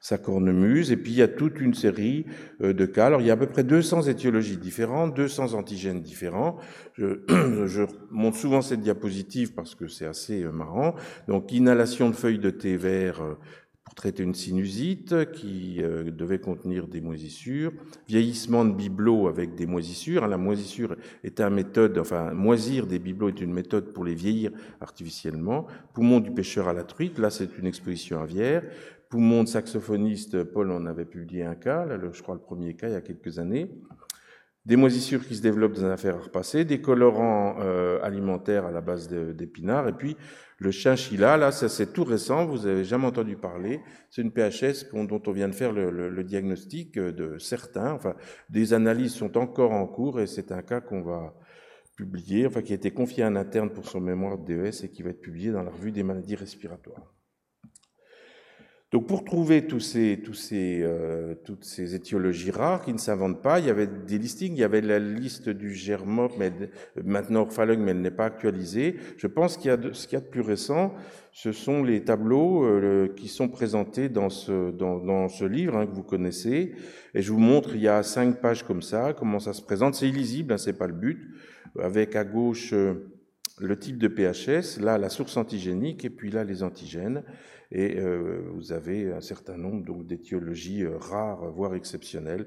sa 0.00 0.18
cornemuse. 0.18 0.92
Et 0.92 0.96
puis 0.96 1.12
il 1.12 1.18
y 1.18 1.22
a 1.22 1.28
toute 1.28 1.60
une 1.60 1.74
série 1.74 2.26
euh, 2.60 2.72
de 2.72 2.86
cas. 2.86 3.06
Alors 3.06 3.20
il 3.20 3.26
y 3.26 3.30
a 3.30 3.34
à 3.34 3.36
peu 3.36 3.46
près 3.46 3.64
200 3.64 4.02
étiologies 4.02 4.56
différentes, 4.56 5.14
200 5.14 5.54
antigènes 5.54 6.02
différents. 6.02 6.56
Je, 6.94 7.20
je 7.66 7.82
montre 8.10 8.36
souvent 8.36 8.62
cette 8.62 8.80
diapositive 8.80 9.54
parce 9.54 9.74
que 9.74 9.88
c'est 9.88 10.06
assez 10.06 10.42
euh, 10.42 10.52
marrant. 10.52 10.94
Donc 11.26 11.52
inhalation 11.52 12.10
de 12.10 12.14
feuilles 12.14 12.38
de 12.38 12.50
thé 12.50 12.76
vert 12.76 13.22
euh, 13.22 13.34
pour 13.88 13.94
traiter 13.94 14.22
une 14.22 14.34
sinusite 14.34 15.32
qui 15.32 15.82
euh, 15.82 16.10
devait 16.10 16.40
contenir 16.40 16.88
des 16.88 17.00
moisissures, 17.00 17.72
vieillissement 18.06 18.66
de 18.66 18.74
bibelots 18.74 19.28
avec 19.28 19.54
des 19.54 19.64
moisissures. 19.64 20.26
La 20.26 20.36
moisissure 20.36 20.94
est 21.24 21.40
une 21.40 21.54
méthode, 21.54 21.96
enfin, 21.96 22.34
moisir 22.34 22.86
des 22.86 22.98
bibelots 22.98 23.30
est 23.30 23.40
une 23.40 23.54
méthode 23.54 23.94
pour 23.94 24.04
les 24.04 24.14
vieillir 24.14 24.50
artificiellement. 24.82 25.66
Poumon 25.94 26.20
du 26.20 26.30
pêcheur 26.30 26.68
à 26.68 26.74
la 26.74 26.84
truite, 26.84 27.18
là 27.18 27.30
c'est 27.30 27.56
une 27.56 27.64
exposition 27.64 28.20
aviaire. 28.20 28.62
Poumon 29.08 29.44
de 29.44 29.48
saxophoniste, 29.48 30.44
Paul 30.44 30.70
en 30.70 30.84
avait 30.84 31.06
publié 31.06 31.44
un 31.44 31.54
cas, 31.54 31.86
je 32.12 32.22
crois 32.22 32.34
le 32.34 32.42
premier 32.42 32.74
cas 32.74 32.88
il 32.88 32.92
y 32.92 32.96
a 32.96 33.00
quelques 33.00 33.38
années 33.38 33.70
des 34.68 34.76
moisissures 34.76 35.26
qui 35.26 35.34
se 35.34 35.40
développent 35.40 35.72
dans 35.72 35.86
un 35.86 35.92
affaires 35.92 36.22
repassées, 36.22 36.66
des 36.66 36.82
colorants 36.82 37.56
euh, 37.60 38.00
alimentaires 38.02 38.66
à 38.66 38.70
la 38.70 38.82
base 38.82 39.08
d'épinards, 39.08 39.88
et 39.88 39.94
puis 39.94 40.14
le 40.58 40.70
chinchilla, 40.72 41.36
là, 41.36 41.52
ça 41.52 41.68
c'est 41.68 41.92
tout 41.92 42.04
récent, 42.04 42.46
vous 42.46 42.66
avez 42.66 42.84
jamais 42.84 43.06
entendu 43.06 43.36
parler, 43.36 43.80
c'est 44.10 44.22
une 44.22 44.32
PHS 44.32 44.92
dont 44.92 45.22
on 45.26 45.32
vient 45.32 45.48
de 45.48 45.54
faire 45.54 45.72
le, 45.72 45.90
le, 45.90 46.24
diagnostic 46.24 46.98
de 46.98 47.38
certains, 47.38 47.92
enfin, 47.92 48.14
des 48.50 48.74
analyses 48.74 49.14
sont 49.14 49.38
encore 49.38 49.70
en 49.70 49.86
cours, 49.86 50.20
et 50.20 50.26
c'est 50.26 50.50
un 50.50 50.62
cas 50.62 50.80
qu'on 50.80 51.02
va 51.02 51.34
publier, 51.96 52.46
enfin, 52.46 52.62
qui 52.62 52.72
a 52.72 52.76
été 52.76 52.92
confié 52.92 53.22
à 53.24 53.26
un 53.26 53.36
interne 53.36 53.70
pour 53.70 53.88
son 53.88 54.00
mémoire 54.00 54.38
de 54.38 54.54
DES 54.54 54.84
et 54.84 54.90
qui 54.90 55.02
va 55.02 55.10
être 55.10 55.20
publié 55.20 55.50
dans 55.50 55.62
la 55.62 55.70
revue 55.70 55.92
des 55.92 56.02
maladies 56.04 56.36
respiratoires. 56.36 57.17
Donc 58.90 59.06
pour 59.06 59.22
trouver 59.22 59.66
tous 59.66 59.80
ces, 59.80 60.18
tous 60.24 60.32
ces, 60.32 60.80
euh, 60.82 61.34
toutes 61.44 61.64
ces 61.64 61.94
étiologies 61.94 62.50
rares 62.50 62.82
qui 62.82 62.94
ne 62.94 62.98
s'inventent 62.98 63.42
pas, 63.42 63.58
il 63.58 63.66
y 63.66 63.70
avait 63.70 63.86
des 63.86 64.16
listings, 64.16 64.54
il 64.54 64.58
y 64.58 64.64
avait 64.64 64.80
la 64.80 64.98
liste 64.98 65.50
du 65.50 65.74
germop, 65.74 66.32
mais 66.38 66.50
maintenant 67.04 67.42
orphalogue, 67.42 67.80
mais 67.80 67.90
elle 67.90 68.00
n'est 68.00 68.10
pas 68.10 68.24
actualisée. 68.24 68.96
Je 69.18 69.26
pense 69.26 69.58
qu'il 69.58 69.66
y 69.66 69.70
a 69.70 69.76
de, 69.76 69.92
ce 69.92 70.06
qu'il 70.06 70.18
y 70.18 70.22
a 70.22 70.24
de 70.24 70.30
plus 70.30 70.40
récent, 70.40 70.94
ce 71.32 71.52
sont 71.52 71.84
les 71.84 72.02
tableaux 72.02 72.64
euh, 72.64 73.12
qui 73.14 73.28
sont 73.28 73.48
présentés 73.48 74.08
dans 74.08 74.30
ce, 74.30 74.70
dans, 74.70 74.98
dans 74.98 75.28
ce 75.28 75.44
livre 75.44 75.76
hein, 75.76 75.86
que 75.86 75.94
vous 75.94 76.02
connaissez. 76.02 76.72
Et 77.14 77.20
je 77.20 77.30
vous 77.30 77.38
montre, 77.38 77.74
il 77.74 77.82
y 77.82 77.88
a 77.88 78.02
cinq 78.02 78.40
pages 78.40 78.62
comme 78.62 78.80
ça, 78.80 79.12
comment 79.12 79.38
ça 79.38 79.52
se 79.52 79.60
présente. 79.60 79.96
C'est 79.96 80.08
illisible, 80.08 80.54
hein, 80.54 80.58
c'est 80.58 80.78
pas 80.78 80.86
le 80.86 80.94
but. 80.94 81.28
Avec 81.78 82.16
à 82.16 82.24
gauche 82.24 82.72
euh, 82.72 83.17
le 83.60 83.78
type 83.78 83.98
de 83.98 84.08
PHS, 84.08 84.80
là 84.80 84.98
la 84.98 85.08
source 85.08 85.36
antigénique, 85.36 86.04
et 86.04 86.10
puis 86.10 86.30
là 86.30 86.44
les 86.44 86.62
antigènes 86.62 87.22
et 87.70 87.98
euh, 87.98 88.42
vous 88.54 88.72
avez 88.72 89.12
un 89.12 89.20
certain 89.20 89.56
nombre 89.56 90.04
d'étiologies 90.04 90.84
euh, 90.84 90.96
rares, 90.96 91.50
voire 91.50 91.74
exceptionnelles. 91.74 92.46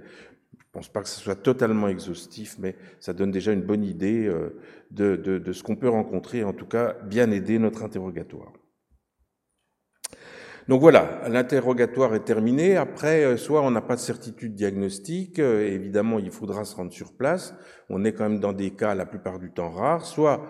Je 0.58 0.66
ne 0.66 0.72
pense 0.72 0.90
pas 0.90 1.02
que 1.02 1.10
ce 1.10 1.20
soit 1.20 1.36
totalement 1.36 1.88
exhaustif, 1.90 2.56
mais 2.58 2.76
ça 3.00 3.14
donne 3.14 3.32
déjà 3.32 3.52
une 3.52 3.62
bonne 3.62 3.84
idée 3.84 4.26
euh, 4.26 4.60
de, 4.90 5.16
de, 5.16 5.38
de 5.38 5.54
ce 5.54 5.64
qu'on 5.64 5.76
peut 5.76 5.90
rencontrer, 5.90 6.44
en 6.44 6.54
tout 6.54 6.66
cas 6.66 6.96
bien 7.04 7.30
aider 7.32 7.60
notre 7.60 7.84
interrogatoire. 7.84 8.54
Donc 10.68 10.80
voilà, 10.80 11.28
l'interrogatoire 11.28 12.16
est 12.16 12.24
terminé. 12.24 12.78
Après, 12.78 13.36
soit 13.36 13.62
on 13.62 13.72
n'a 13.72 13.82
pas 13.82 13.96
de 13.96 14.00
certitude 14.00 14.54
diagnostique, 14.54 15.40
évidemment 15.40 16.20
il 16.20 16.32
faudra 16.32 16.64
se 16.66 16.76
rendre 16.76 16.94
sur 16.94 17.14
place. 17.18 17.56
On 17.90 18.06
est 18.06 18.14
quand 18.14 18.30
même 18.30 18.40
dans 18.40 18.54
des 18.54 18.72
cas 18.72 18.94
la 18.94 19.08
plupart 19.08 19.40
du 19.40 19.52
temps 19.52 19.72
rares. 19.72 20.06
Soit 20.06 20.48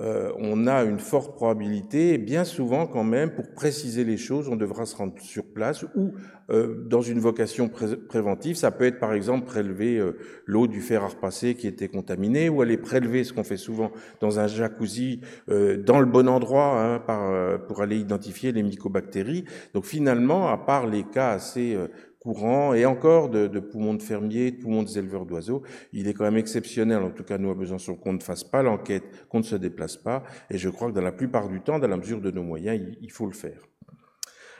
euh, 0.00 0.30
on 0.38 0.66
a 0.66 0.84
une 0.84 1.00
forte 1.00 1.34
probabilité, 1.34 2.14
et 2.14 2.18
bien 2.18 2.44
souvent 2.44 2.86
quand 2.86 3.04
même, 3.04 3.30
pour 3.30 3.48
préciser 3.50 4.04
les 4.04 4.16
choses, 4.16 4.48
on 4.48 4.56
devra 4.56 4.86
se 4.86 4.96
rendre 4.96 5.14
sur 5.18 5.44
place 5.44 5.84
ou 5.96 6.12
euh, 6.50 6.84
dans 6.86 7.02
une 7.02 7.18
vocation 7.18 7.68
préventive. 7.68 8.56
Ça 8.56 8.70
peut 8.70 8.84
être 8.84 9.00
par 9.00 9.12
exemple 9.12 9.46
prélever 9.46 9.98
euh, 9.98 10.16
l'eau 10.46 10.66
du 10.66 10.80
fer 10.80 11.02
à 11.02 11.08
repasser 11.08 11.54
qui 11.54 11.66
était 11.66 11.88
contaminée, 11.88 12.48
ou 12.48 12.62
aller 12.62 12.76
prélever, 12.76 13.24
ce 13.24 13.32
qu'on 13.32 13.44
fait 13.44 13.56
souvent 13.56 13.90
dans 14.20 14.38
un 14.38 14.46
jacuzzi, 14.46 15.20
dans 15.48 16.00
le 16.00 16.06
bon 16.06 16.28
endroit 16.28 16.80
hein, 16.80 16.98
par, 17.00 17.60
pour 17.66 17.82
aller 17.82 17.98
identifier 17.98 18.52
les 18.52 18.62
mycobactéries. 18.62 19.44
Donc 19.74 19.84
finalement, 19.84 20.48
à 20.48 20.58
part 20.58 20.86
les 20.86 21.02
cas 21.02 21.30
assez 21.30 21.76
courant 22.20 22.74
et 22.74 22.84
encore 22.84 23.28
de, 23.28 23.46
poumons 23.60 23.94
de 23.94 24.02
fermiers, 24.02 24.50
de 24.50 24.56
poumons 24.56 24.82
des 24.82 24.98
éleveurs 24.98 25.26
d'oiseaux. 25.26 25.62
Il 25.92 26.08
est 26.08 26.14
quand 26.14 26.24
même 26.24 26.36
exceptionnel, 26.36 27.02
en 27.02 27.10
tout 27.10 27.24
cas 27.24 27.38
nous 27.38 27.50
à 27.50 27.54
Besançon, 27.54 27.94
qu'on 27.96 28.12
ne 28.12 28.20
fasse 28.20 28.44
pas 28.44 28.62
l'enquête, 28.62 29.04
qu'on 29.28 29.38
ne 29.38 29.44
se 29.44 29.56
déplace 29.56 29.96
pas. 29.96 30.24
Et 30.50 30.58
je 30.58 30.68
crois 30.68 30.88
que 30.88 30.94
dans 30.94 31.02
la 31.02 31.12
plupart 31.12 31.48
du 31.48 31.60
temps, 31.60 31.78
dans 31.78 31.88
la 31.88 31.96
mesure 31.96 32.20
de 32.20 32.30
nos 32.30 32.42
moyens, 32.42 32.80
il 33.00 33.10
faut 33.10 33.26
le 33.26 33.32
faire. 33.32 33.60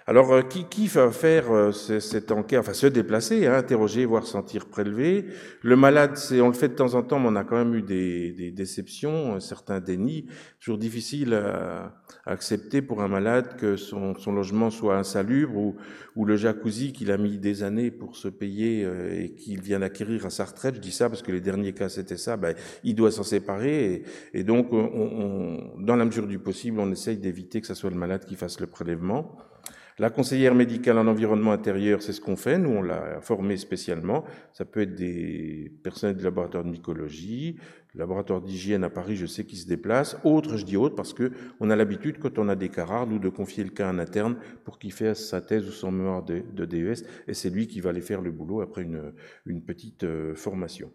Alors, 0.08 0.32
euh, 0.32 0.40
qui, 0.40 0.64
qui 0.64 0.86
va 0.86 1.10
faire 1.10 1.52
euh, 1.52 1.70
cette 1.70 2.32
enquête, 2.32 2.60
enfin 2.60 2.72
se 2.72 2.86
déplacer, 2.86 3.46
hein, 3.46 3.52
interroger, 3.58 4.06
voir, 4.06 4.26
sentir, 4.26 4.64
prélever? 4.64 5.26
Le 5.60 5.76
malade, 5.76 6.16
c'est, 6.16 6.40
on 6.40 6.46
le 6.46 6.54
fait 6.54 6.68
de 6.68 6.74
temps 6.74 6.94
en 6.94 7.02
temps, 7.02 7.20
mais 7.20 7.28
on 7.28 7.36
a 7.36 7.44
quand 7.44 7.58
même 7.62 7.74
eu 7.74 7.82
des, 7.82 8.32
des 8.32 8.50
déceptions, 8.50 9.38
certains 9.38 9.80
dénis. 9.80 10.24
Toujours 10.60 10.78
difficile 10.78 11.34
à, 11.34 11.92
accepter 12.24 12.80
pour 12.80 13.02
un 13.02 13.08
malade 13.08 13.56
que 13.58 13.76
son, 13.76 14.14
son 14.14 14.32
logement 14.32 14.70
soit 14.70 14.96
insalubre 14.96 15.54
ou, 15.54 15.76
ou 16.16 16.24
le 16.24 16.36
jacuzzi 16.36 16.94
qu'il 16.94 17.10
a 17.10 17.18
mis 17.18 17.36
des 17.36 17.62
années 17.62 17.90
pour 17.90 18.16
se 18.16 18.28
payer 18.28 18.84
euh, 18.86 19.12
et 19.12 19.34
qu'il 19.34 19.60
vient 19.60 19.80
d'acquérir 19.80 20.24
à 20.24 20.30
sa 20.30 20.46
retraite. 20.46 20.76
Je 20.76 20.80
dis 20.80 20.90
ça 20.90 21.10
parce 21.10 21.20
que 21.20 21.32
les 21.32 21.42
derniers 21.42 21.74
cas 21.74 21.90
c'était 21.90 22.16
ça. 22.16 22.38
Ben, 22.38 22.54
il 22.82 22.94
doit 22.94 23.10
s'en 23.10 23.24
séparer 23.24 23.92
et, 23.92 24.04
et 24.32 24.42
donc, 24.42 24.72
on, 24.72 24.78
on, 24.78 25.80
dans 25.82 25.96
la 25.96 26.06
mesure 26.06 26.26
du 26.26 26.38
possible, 26.38 26.80
on 26.80 26.90
essaye 26.92 27.18
d'éviter 27.18 27.60
que 27.60 27.66
ce 27.66 27.74
soit 27.74 27.90
le 27.90 27.96
malade 27.96 28.24
qui 28.24 28.36
fasse 28.36 28.58
le 28.58 28.68
prélèvement. 28.68 29.36
La 30.00 30.10
conseillère 30.10 30.54
médicale 30.54 30.96
en 30.98 31.08
environnement 31.08 31.50
intérieur, 31.50 32.02
c'est 32.02 32.12
ce 32.12 32.20
qu'on 32.20 32.36
fait. 32.36 32.56
Nous, 32.56 32.70
on 32.70 32.82
l'a 32.82 33.20
formé 33.20 33.56
spécialement. 33.56 34.24
Ça 34.52 34.64
peut 34.64 34.82
être 34.82 34.94
des 34.94 35.72
personnels 35.82 36.16
du 36.16 36.22
laboratoire 36.22 36.62
de 36.62 36.70
mycologie, 36.70 37.56
laboratoire 37.98 38.40
d'hygiène 38.40 38.84
à 38.84 38.90
Paris, 38.90 39.16
je 39.16 39.26
sais 39.26 39.44
qu'ils 39.44 39.58
se 39.58 39.66
déplacent. 39.66 40.16
Autres, 40.24 40.56
je 40.56 40.64
dis 40.64 40.76
autres, 40.76 40.94
parce 40.94 41.12
que 41.12 41.32
on 41.60 41.68
a 41.70 41.76
l'habitude, 41.76 42.18
quand 42.18 42.38
on 42.38 42.48
a 42.48 42.54
des 42.54 42.68
cas 42.68 42.84
rares, 42.84 43.06
nous, 43.06 43.18
de 43.18 43.28
confier 43.28 43.64
le 43.64 43.70
cas 43.70 43.88
à 43.88 43.90
un 43.90 43.98
interne 43.98 44.36
pour 44.64 44.78
qu'il 44.78 44.92
fasse 44.92 45.26
sa 45.26 45.40
thèse 45.40 45.66
ou 45.66 45.72
son 45.72 45.90
mémoire 45.90 46.22
de, 46.22 46.42
DES, 46.64 47.04
et 47.26 47.34
c'est 47.34 47.50
lui 47.50 47.66
qui 47.66 47.80
va 47.80 47.90
aller 47.90 48.00
faire 48.00 48.20
le 48.20 48.30
boulot 48.30 48.60
après 48.60 48.82
une, 48.82 49.12
une 49.46 49.62
petite 49.62 50.04
euh, 50.04 50.34
formation. 50.34 50.90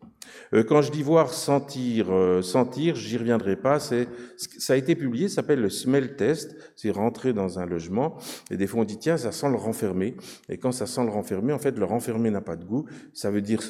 Euh, 0.53 0.63
quand 0.63 0.81
je 0.81 0.91
dis 0.91 1.03
voir, 1.03 1.33
sentir, 1.33 2.11
euh, 2.11 2.41
sentir, 2.41 2.95
j'y 2.95 3.17
reviendrai 3.17 3.55
pas, 3.55 3.79
c'est, 3.79 4.07
ça 4.37 4.73
a 4.73 4.75
été 4.75 4.95
publié, 4.95 5.27
ça 5.27 5.35
s'appelle 5.35 5.61
le 5.61 5.69
smell 5.69 6.15
test, 6.15 6.55
c'est 6.75 6.91
rentrer 6.91 7.33
dans 7.33 7.59
un 7.59 7.65
logement, 7.65 8.17
et 8.49 8.57
des 8.57 8.67
fois 8.67 8.81
on 8.81 8.85
dit, 8.85 8.97
tiens, 8.97 9.17
ça 9.17 9.31
sent 9.31 9.49
le 9.49 9.55
renfermer, 9.55 10.15
et 10.49 10.57
quand 10.57 10.71
ça 10.71 10.85
sent 10.85 11.03
le 11.03 11.11
renfermer, 11.11 11.53
en 11.53 11.59
fait, 11.59 11.77
le 11.77 11.85
renfermer 11.85 12.29
n'a 12.29 12.41
pas 12.41 12.55
de 12.55 12.63
goût, 12.63 12.85
ça 13.13 13.29
veut 13.29 13.41
dire 13.41 13.61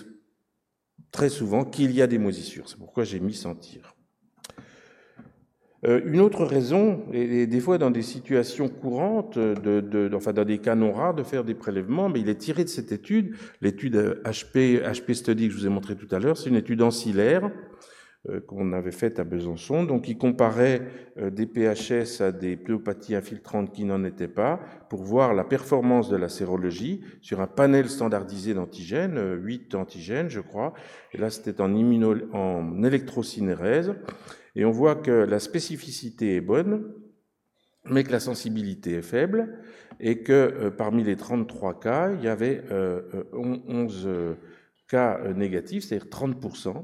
très 1.14 1.30
souvent 1.30 1.64
qu'il 1.64 1.92
y 1.92 2.02
a 2.02 2.08
des 2.08 2.18
moisissures. 2.18 2.68
C'est 2.68 2.78
pourquoi 2.78 3.06
j'ai 3.06 3.22
mis 3.22 3.36
sentir. 3.36 3.96
Euh, 5.86 6.02
une 6.06 6.22
autre 6.22 6.44
raison, 6.46 7.04
et, 7.14 7.46
des 7.46 7.60
fois 7.60 7.78
dans 7.78 7.92
des 7.92 8.02
situations 8.02 8.68
courantes, 8.68 9.38
de, 9.38 10.10
enfin 10.14 10.34
dans 10.34 10.46
des 10.46 10.58
cas 10.58 10.76
non 10.76 10.92
rares, 10.92 11.14
de 11.14 11.24
faire 11.24 11.44
des 11.44 11.54
prélèvements, 11.54 12.10
mais 12.10 12.22
il 12.22 12.30
est 12.30 12.38
tiré 12.38 12.64
de 12.64 12.70
cette 12.70 12.92
étude, 12.92 13.36
l'étude 13.62 14.22
HP, 14.26 14.82
HP 14.82 15.14
Study 15.14 15.48
que 15.48 15.54
je 15.54 15.60
vous 15.60 15.68
ai 15.68 15.70
montré 15.70 15.96
tout 15.96 16.08
à 16.12 16.20
l'heure, 16.20 16.38
c'est 16.38 16.50
une 16.50 16.56
étude 16.56 16.82
ancillaire 16.82 17.52
qu'on 18.48 18.72
avait 18.72 18.94
faite 18.94 19.20
à 19.20 19.26
Besançon. 19.26 19.84
Donc, 19.84 20.08
il 20.08 20.18
comparait 20.18 20.82
euh, 21.18 21.30
des 21.30 21.46
PHS 21.46 22.22
à 22.22 22.32
des 22.32 22.56
pléopathies 22.56 23.16
infiltrantes 23.16 23.74
qui 23.74 23.84
n'en 23.84 24.06
étaient 24.06 24.30
pas 24.30 24.62
pour 24.90 25.04
voir 25.04 25.34
la 25.34 25.44
performance 25.44 26.10
de 26.10 26.16
la 26.16 26.30
sérologie 26.30 27.02
sur 27.22 27.42
un 27.42 27.48
panel 27.48 27.90
standardisé 27.90 28.54
d'antigènes, 28.54 29.20
8 29.42 29.76
euh, 29.76 29.78
antigènes, 29.78 30.30
je 30.30 30.40
crois. 30.40 30.74
Et 31.12 31.18
là, 31.18 31.30
c'était 31.30 31.60
en, 31.60 31.74
en 31.74 32.84
électrocinérèse. 32.84 33.94
Et 34.56 34.64
on 34.64 34.72
voit 34.72 34.96
que 34.96 35.12
la 35.12 35.40
spécificité 35.40 36.38
est 36.38 36.42
bonne, 36.42 36.94
mais 37.90 38.06
que 38.06 38.12
la 38.14 38.22
sensibilité 38.22 38.94
est 38.94 39.02
faible, 39.02 39.60
et 40.00 40.24
que 40.24 40.70
parmi 40.70 41.04
les 41.04 41.18
33 41.18 41.80
cas, 41.82 42.12
il 42.14 42.24
y 42.24 42.30
avait 42.30 42.64
11 43.34 44.08
cas 44.94 45.20
euh, 45.26 45.34
négatifs, 45.34 45.86
c'est-à-dire 45.86 46.08
30%. 46.08 46.84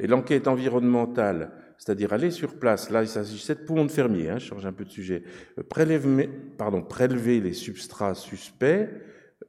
Et 0.00 0.06
l'enquête 0.06 0.48
environnementale, 0.48 1.52
c'est-à-dire 1.76 2.12
aller 2.14 2.30
sur 2.30 2.58
place, 2.58 2.90
là 2.90 3.02
il 3.02 3.08
s'agissait 3.08 3.54
de 3.54 3.60
poumons 3.60 3.84
de 3.84 3.90
fermier, 3.90 4.30
hein, 4.30 4.38
je 4.38 4.46
change 4.46 4.64
un 4.64 4.72
peu 4.72 4.84
de 4.84 4.90
sujet, 4.90 5.22
euh, 5.58 5.62
prélever, 5.62 7.40
les 7.40 7.52
substrats 7.52 8.14
suspects, 8.14 8.88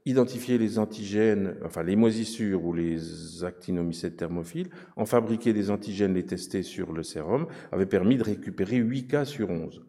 identifier 0.05 0.57
les 0.57 0.77
antigènes, 0.77 1.55
enfin 1.65 1.83
les 1.83 1.95
moisissures 1.95 2.65
ou 2.65 2.73
les 2.73 3.43
actinomycètes 3.45 4.17
thermophiles, 4.17 4.69
en 4.97 5.05
fabriquer 5.05 5.53
des 5.53 5.71
antigènes, 5.71 6.13
les 6.13 6.25
tester 6.25 6.63
sur 6.63 6.91
le 6.91 7.03
sérum, 7.03 7.47
avait 7.71 7.85
permis 7.85 8.17
de 8.17 8.23
récupérer 8.23 8.77
8 8.77 9.07
cas 9.07 9.25
sur 9.25 9.49
11. 9.49 9.81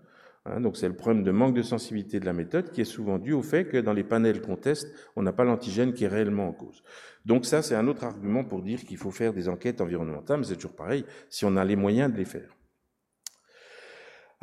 Hein, 0.44 0.60
donc 0.60 0.76
c'est 0.76 0.88
le 0.88 0.94
problème 0.94 1.22
de 1.22 1.30
manque 1.30 1.54
de 1.54 1.62
sensibilité 1.62 2.18
de 2.18 2.26
la 2.26 2.32
méthode 2.32 2.70
qui 2.72 2.80
est 2.80 2.84
souvent 2.84 3.18
dû 3.18 3.32
au 3.32 3.42
fait 3.42 3.66
que 3.66 3.76
dans 3.76 3.92
les 3.92 4.02
panels 4.02 4.40
qu'on 4.40 4.56
teste, 4.56 4.92
on 5.14 5.22
n'a 5.22 5.32
pas 5.32 5.44
l'antigène 5.44 5.92
qui 5.92 6.04
est 6.04 6.08
réellement 6.08 6.48
en 6.48 6.52
cause. 6.52 6.82
Donc 7.24 7.46
ça, 7.46 7.62
c'est 7.62 7.74
un 7.74 7.86
autre 7.86 8.04
argument 8.04 8.44
pour 8.44 8.62
dire 8.62 8.84
qu'il 8.84 8.96
faut 8.96 9.10
faire 9.10 9.32
des 9.32 9.48
enquêtes 9.48 9.80
environnementales, 9.80 10.40
mais 10.40 10.46
c'est 10.46 10.56
toujours 10.56 10.76
pareil, 10.76 11.04
si 11.30 11.44
on 11.44 11.56
a 11.56 11.64
les 11.64 11.76
moyens 11.76 12.12
de 12.12 12.16
les 12.16 12.24
faire. 12.24 12.56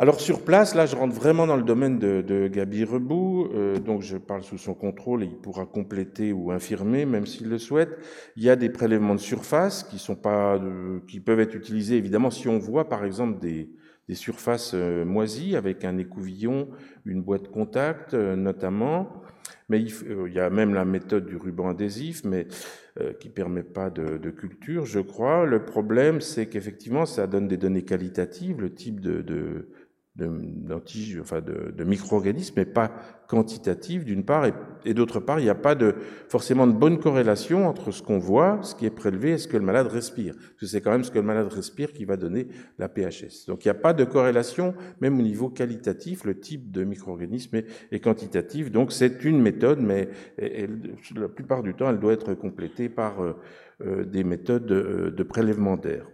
Alors 0.01 0.21
sur 0.21 0.45
place, 0.45 0.75
là, 0.75 0.85
je 0.85 0.95
rentre 0.95 1.13
vraiment 1.13 1.45
dans 1.45 1.57
le 1.57 1.63
domaine 1.63 1.99
de, 1.99 2.21
de 2.21 2.47
Gabi 2.47 2.85
Rebout, 2.85 3.49
euh, 3.53 3.79
donc 3.79 4.01
je 4.01 4.15
parle 4.15 4.43
sous 4.43 4.57
son 4.57 4.73
contrôle 4.73 5.23
et 5.23 5.25
il 5.25 5.35
pourra 5.35 5.65
compléter 5.65 6.31
ou 6.31 6.51
infirmer, 6.51 7.05
même 7.05 7.25
s'il 7.25 7.49
le 7.49 7.57
souhaite. 7.57 7.97
Il 8.37 8.43
y 8.43 8.49
a 8.49 8.55
des 8.55 8.69
prélèvements 8.69 9.13
de 9.13 9.19
surface 9.19 9.83
qui 9.83 9.99
sont 9.99 10.15
pas, 10.15 10.57
qui 11.09 11.19
peuvent 11.19 11.41
être 11.41 11.53
utilisés 11.53 11.97
évidemment 11.97 12.31
si 12.31 12.47
on 12.47 12.59
voit 12.59 12.87
par 12.87 13.03
exemple 13.03 13.39
des, 13.41 13.69
surfaces 14.13 14.71
euh, 14.73 15.03
moisies 15.03 15.57
avec 15.57 15.83
un 15.83 15.97
écouvillon, 15.97 16.69
une 17.03 17.21
boîte 17.21 17.49
contact 17.49 18.13
euh, 18.13 18.37
notamment. 18.37 19.21
Mais 19.69 19.85
euh, 20.07 20.27
il, 20.27 20.33
y 20.33 20.39
a 20.39 20.49
même 20.49 20.73
la 20.73 20.85
méthode 20.85 21.25
du 21.25 21.37
ruban 21.37 21.69
adhésif, 21.69 22.23
mais 22.23 22.47
qui 23.21 23.29
permet 23.29 23.63
pas 23.63 23.89
de, 23.89 24.29
culture, 24.29 24.85
je 24.85 24.99
crois. 24.99 25.45
Le 25.45 25.63
problème, 25.63 26.19
c'est 26.19 26.47
qu'effectivement, 26.47 27.05
ça 27.05 27.27
donne 27.27 27.47
des 27.47 27.55
données 27.55 27.85
qualitatives, 27.85 28.59
le 28.59 28.73
type 28.73 28.99
de, 28.99 29.69
de, 30.19 31.83
micro-organismes, 31.83 32.53
mais 32.57 32.65
pas 32.65 32.91
quantitative 33.27 34.05
d'une 34.05 34.23
part, 34.23 34.47
et, 34.85 34.93
d'autre 34.93 35.19
part, 35.19 35.39
il 35.39 35.43
n'y 35.43 35.49
a 35.49 35.55
pas 35.55 35.75
de, 35.75 35.95
forcément 36.27 36.65
de 36.65 36.71
bonne 36.73 36.99
corrélation 36.99 37.67
entre 37.67 37.91
ce 37.91 38.01
qu'on 38.01 38.17
voit, 38.17 38.59
ce 38.63 38.75
qui 38.75 38.85
est 38.85 38.91
prélevé, 38.91 39.31
et 39.31 39.37
ce 39.37 39.47
que 39.47 39.57
le 39.57 39.63
malade 39.63 39.87
respire. 39.87 40.35
Parce 40.35 40.59
que 40.59 40.65
c'est 40.65 40.81
quand 40.81 40.91
même 40.91 41.03
ce 41.03 41.11
que 41.11 41.19
le 41.19 41.25
malade 41.25 41.47
respire 41.51 41.93
qui 41.93 42.05
va 42.05 42.17
donner 42.17 42.47
la 42.79 42.89
PHS. 42.89 43.45
Donc 43.47 43.65
il 43.65 43.67
n'y 43.67 43.71
a 43.71 43.75
pas 43.75 43.93
de 43.93 44.03
corrélation, 44.03 44.73
même 45.01 45.19
au 45.19 45.21
niveau 45.21 45.49
qualitatif, 45.49 46.23
le 46.25 46.39
type 46.39 46.71
de 46.71 46.83
micro-organisme 46.83 47.61
est, 47.91 47.99
quantitatif. 47.99 48.71
Donc 48.71 48.91
c'est 48.91 49.23
une 49.23 49.41
méthode, 49.41 49.79
mais 49.79 50.09
la 50.37 51.27
plupart 51.27 51.63
du 51.63 51.73
temps, 51.73 51.89
elle 51.89 51.99
doit 51.99 52.13
être 52.13 52.33
complétée 52.33 52.89
par 52.89 53.21
euh, 53.21 53.33
euh, 53.85 54.05
des 54.05 54.23
méthodes 54.23 54.65
de, 54.65 55.13
de 55.15 55.23
prélèvement 55.23 55.77
d'air. 55.77 56.05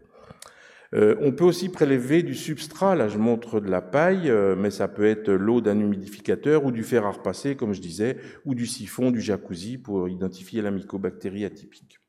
Euh, 0.94 1.16
on 1.20 1.32
peut 1.32 1.44
aussi 1.44 1.70
prélever 1.70 2.24
du 2.24 2.36
substrat, 2.36 2.96
là 2.96 3.08
je 3.08 3.18
montre 3.18 3.60
de 3.60 3.70
la 3.70 3.82
paille, 3.82 4.30
euh, 4.30 4.56
mais 4.56 4.72
ça 4.72 4.88
peut 4.88 5.06
être 5.06 5.32
l'eau 5.32 5.62
d'un 5.62 5.80
humidificateur 5.80 6.66
ou 6.66 6.72
du 6.72 6.84
fer 6.84 7.06
à 7.06 7.12
repasser, 7.12 7.56
comme 7.56 7.74
je 7.74 7.82
disais, 7.82 8.18
ou 8.46 8.56
du 8.56 8.68
siphon, 8.68 9.12
du 9.12 9.22
jacuzzi 9.22 9.78
pour 9.78 10.08
identifier 10.08 10.62
la 10.62 10.72
mycobactérie 10.72 11.46
atypique. 11.46 12.00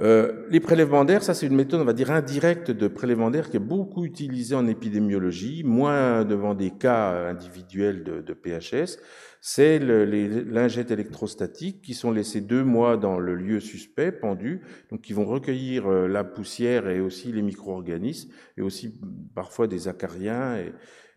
Euh, 0.00 0.46
les 0.48 0.60
prélèvements 0.60 1.04
d'air, 1.04 1.22
ça 1.22 1.34
c'est 1.34 1.46
une 1.46 1.56
méthode, 1.56 1.80
on 1.80 1.84
va 1.84 1.92
dire, 1.92 2.10
indirecte 2.10 2.70
de 2.70 2.86
prélèvement 2.86 3.30
d'air 3.30 3.50
qui 3.50 3.56
est 3.56 3.60
beaucoup 3.60 4.04
utilisée 4.04 4.54
en 4.54 4.66
épidémiologie, 4.68 5.64
moins 5.64 6.24
devant 6.24 6.54
des 6.54 6.70
cas 6.70 7.28
individuels 7.28 8.04
de, 8.04 8.20
de 8.20 8.34
PHS, 8.34 8.98
c'est 9.40 9.78
les 9.78 10.28
lingettes 10.44 10.90
électrostatiques 10.90 11.82
qui 11.82 11.94
sont 11.94 12.10
laissées 12.10 12.40
deux 12.40 12.64
mois 12.64 12.96
dans 12.96 13.18
le 13.18 13.34
lieu 13.34 13.60
suspect, 13.60 14.12
pendu, 14.12 14.62
donc 14.90 15.02
qui 15.02 15.12
vont 15.12 15.24
recueillir 15.24 15.86
euh, 15.86 16.08
la 16.08 16.24
poussière 16.24 16.88
et 16.88 17.00
aussi 17.00 17.32
les 17.32 17.42
micro-organismes, 17.42 18.30
et 18.56 18.62
aussi 18.62 19.00
parfois 19.34 19.66
des 19.66 19.88
acariens. 19.88 20.58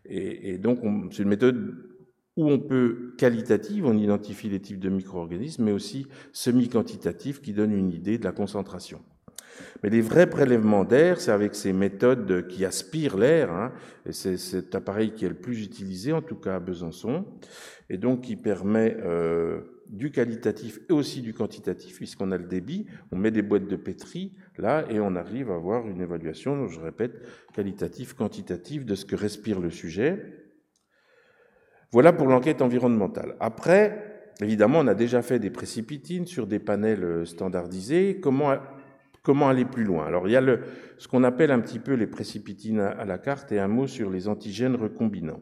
Et, 0.04 0.50
et, 0.50 0.58
donc, 0.58 0.80
c'est 1.12 1.22
une 1.22 1.28
méthode 1.28 1.91
où 2.36 2.50
on 2.50 2.58
peut, 2.58 3.14
qualitative, 3.18 3.84
on 3.86 3.96
identifie 3.96 4.48
les 4.48 4.60
types 4.60 4.80
de 4.80 4.88
micro-organismes, 4.88 5.64
mais 5.64 5.72
aussi 5.72 6.06
semi-quantitative 6.32 7.40
qui 7.40 7.52
donne 7.52 7.72
une 7.72 7.90
idée 7.90 8.18
de 8.18 8.24
la 8.24 8.32
concentration. 8.32 9.00
Mais 9.82 9.90
les 9.90 10.00
vrais 10.00 10.28
prélèvements 10.28 10.84
d'air, 10.84 11.20
c'est 11.20 11.30
avec 11.30 11.54
ces 11.54 11.72
méthodes 11.72 12.46
qui 12.48 12.64
aspirent 12.64 13.18
l'air, 13.18 13.52
hein, 13.52 13.72
et 14.06 14.12
c'est 14.12 14.36
cet 14.36 14.74
appareil 14.74 15.12
qui 15.12 15.24
est 15.24 15.28
le 15.28 15.34
plus 15.34 15.62
utilisé, 15.62 16.12
en 16.12 16.22
tout 16.22 16.36
cas 16.36 16.56
à 16.56 16.60
Besançon, 16.60 17.26
et 17.90 17.98
donc 17.98 18.22
qui 18.22 18.36
permet 18.36 18.96
euh, 19.00 19.60
du 19.88 20.10
qualitatif 20.10 20.80
et 20.88 20.92
aussi 20.92 21.20
du 21.20 21.34
quantitatif, 21.34 21.96
puisqu'on 21.96 22.32
a 22.32 22.38
le 22.38 22.46
débit, 22.46 22.86
on 23.10 23.16
met 23.16 23.30
des 23.30 23.42
boîtes 23.42 23.68
de 23.68 23.76
pétri 23.76 24.32
là 24.56 24.86
et 24.90 25.00
on 25.00 25.16
arrive 25.16 25.50
à 25.50 25.54
avoir 25.54 25.86
une 25.86 26.00
évaluation, 26.00 26.66
je 26.68 26.80
répète, 26.80 27.20
qualitative, 27.52 28.14
quantitative 28.14 28.84
de 28.86 28.94
ce 28.94 29.04
que 29.04 29.16
respire 29.16 29.60
le 29.60 29.70
sujet. 29.70 30.41
Voilà 31.92 32.14
pour 32.14 32.26
l'enquête 32.26 32.62
environnementale. 32.62 33.36
Après, 33.38 34.32
évidemment, 34.40 34.80
on 34.80 34.86
a 34.86 34.94
déjà 34.94 35.20
fait 35.20 35.38
des 35.38 35.50
précipitines 35.50 36.26
sur 36.26 36.46
des 36.46 36.58
panels 36.58 37.04
euh, 37.04 37.24
standardisés. 37.26 38.18
Comment, 38.20 39.48
aller 39.48 39.66
plus 39.66 39.84
loin? 39.84 40.06
Alors, 40.06 40.26
il 40.26 40.32
y 40.32 40.36
a 40.36 40.42
ce 40.96 41.06
qu'on 41.06 41.22
appelle 41.22 41.50
un 41.50 41.60
petit 41.60 41.78
peu 41.78 41.92
les 41.92 42.06
précipitines 42.06 42.80
à 42.80 43.04
la 43.04 43.18
carte 43.18 43.52
et 43.52 43.60
un 43.60 43.68
mot 43.68 43.86
sur 43.86 44.10
les 44.10 44.26
antigènes 44.26 44.74
recombinants. 44.74 45.40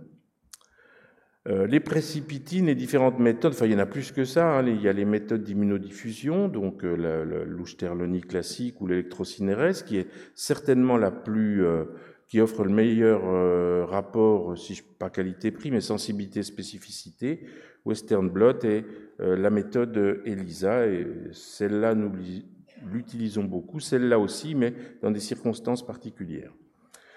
Euh, 1.48 1.66
les 1.66 1.80
précipitines 1.80 2.68
et 2.68 2.74
différentes 2.74 3.18
méthodes, 3.18 3.54
enfin 3.54 3.64
il 3.64 3.72
y 3.72 3.74
en 3.74 3.78
a 3.78 3.86
plus 3.86 4.12
que 4.12 4.26
ça, 4.26 4.58
hein, 4.58 4.66
il 4.66 4.82
y 4.82 4.88
a 4.88 4.92
les 4.92 5.06
méthodes 5.06 5.42
d'immunodiffusion, 5.42 6.48
donc 6.48 6.84
euh, 6.84 8.20
classique 8.28 8.78
ou 8.82 8.86
l'électrocinérèse, 8.86 9.82
qui 9.82 9.96
est 9.96 10.08
certainement 10.34 10.98
la 10.98 11.10
plus, 11.10 11.64
euh, 11.64 11.84
qui 12.30 12.40
offre 12.40 12.64
le 12.64 12.70
meilleur 12.70 13.20
euh, 13.26 13.84
rapport, 13.84 14.56
si 14.56 14.80
pas 14.98 15.10
qualité-prix, 15.10 15.70
mais 15.70 15.82
sensibilité-spécificité, 15.82 17.44
Western 17.84 18.30
blot 18.30 18.64
et 18.64 18.86
la 19.18 19.50
méthode 19.50 20.22
ELISA, 20.24 20.86
et 20.86 21.06
celle-là 21.32 21.94
nous 21.94 22.10
l'utilisons 22.90 23.44
beaucoup, 23.44 23.80
celle-là 23.80 24.18
aussi, 24.18 24.54
mais 24.54 24.72
dans 25.02 25.10
des 25.10 25.20
circonstances 25.20 25.84
particulières. 25.84 26.52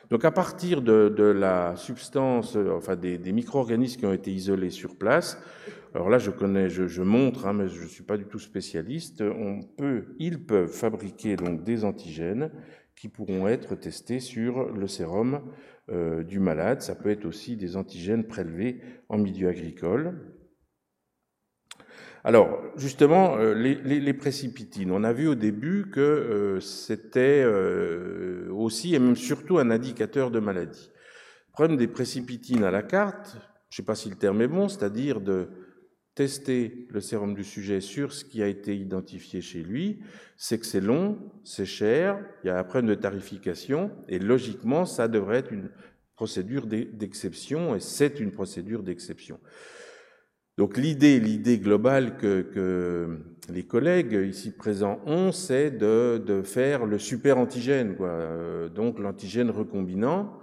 Donc 0.10 0.25
à 0.25 0.32
partir 0.32 0.82
de, 0.82 1.24
la 1.24 1.75
substance, 1.75 2.55
euh, 2.55 2.72
enfin 2.75 2.96
des, 2.96 3.17
micro-organismes 3.32 4.00
qui 4.00 4.05
ont 4.05 4.13
été 4.13 4.32
isolés 4.32 4.70
sur 4.70 4.96
place, 4.96 5.41
alors 5.96 6.10
là 6.10 6.17
je 6.17 6.29
connais, 6.29 6.70
je, 6.70 7.01
montre, 7.01 7.48
hein, 7.48 7.53
mais 7.53 7.67
je 7.67 7.84
ne 7.84 7.88
suis 7.88 8.03
pas 8.03 8.17
du 8.17 8.25
tout 8.25 8.39
spécialiste, 8.39 9.22
on 9.22 9.62
peut, 9.62 10.15
ils 10.20 10.46
peuvent 10.46 10.72
fabriquer 10.72 11.36
donc 11.36 11.63
des 11.63 11.86
antigènes 11.86 12.51
qui 12.95 13.09
pourront 13.09 13.47
être 13.47 13.75
testés 13.75 14.19
sur 14.19 14.71
le 14.71 14.88
sérum 14.88 15.41
euh, 15.89 16.23
du 16.23 16.39
malade. 16.39 16.81
Ça 16.81 16.95
peut 16.95 17.09
être 17.09 17.25
aussi 17.25 17.57
des 17.57 17.75
antigènes 17.75 18.25
prélevés 18.25 18.81
en 19.09 19.17
milieu 19.17 19.50
agricole. 19.50 20.13
Alors, 22.23 22.57
justement, 22.77 23.35
euh, 23.35 23.53
les, 23.53 24.13
précipitines, 24.13 24.91
on 24.91 25.03
a 25.03 25.12
vu 25.12 25.27
au 25.27 25.35
début 25.35 25.89
que 25.91 26.00
euh, 26.00 26.59
c'était 26.62 27.45
aussi 28.50 28.95
et 28.95 29.00
même 29.00 29.17
surtout 29.17 29.57
un 29.57 29.71
indicateur 29.71 30.31
de 30.31 30.39
maladie. 30.39 30.89
Prendre 31.51 31.75
des 31.75 31.88
précipitines 31.88 32.63
à 32.63 32.71
la 32.71 32.81
carte, 32.81 33.33
je 33.69 33.81
ne 33.81 33.83
sais 33.83 33.85
pas 33.85 33.95
si 33.95 34.09
le 34.09 34.15
terme 34.15 34.41
est 34.41 34.47
bon, 34.47 34.69
c'est-à-dire 34.69 35.19
de 35.19 35.50
tester 36.15 36.88
le 36.89 37.01
sérum 37.01 37.34
du 37.34 37.43
sujet 37.43 37.82
sur 37.82 38.13
ce 38.13 38.24
qui 38.24 38.43
a 38.43 38.48
été 38.48 38.75
identifié 38.75 39.41
chez 39.41 39.63
lui, 39.63 40.01
c'est 40.38 40.60
que 40.60 40.65
c'est 40.65 40.82
long, 40.82 41.17
c'est 41.43 41.65
cher, 41.65 42.20
il 42.43 42.48
y 42.48 42.50
a 42.50 42.60
un 42.60 42.63
problème 42.63 42.89
de 42.89 42.96
tarification, 42.96 43.91
et 44.08 44.20
logiquement, 44.20 44.86
ça 44.86 45.08
devrait 45.08 45.38
être 45.39 45.51
une 45.51 45.70
procédure 46.15 46.67
d'exception, 46.67 47.75
et 47.75 47.79
c'est 47.79 48.20
une 48.20 48.32
procédure 48.32 48.84
d'exception. 48.84 49.39
Donc 50.58 50.77
l'idée, 50.77 51.20
l'idée 51.20 51.58
globale 51.58 52.15
que, 52.17 53.17
les 53.50 53.63
collègues 53.63 54.13
ici 54.13 54.51
présents 54.51 55.01
ont, 55.05 55.32
c'est 55.32 55.72
de, 55.72 56.41
faire 56.43 56.86
le 56.86 57.00
super 57.00 57.38
antigène. 57.38 57.96
Euh, 58.00 58.70
donc 58.70 59.00
l'antigène 59.00 59.50
recombinant. 59.50 60.39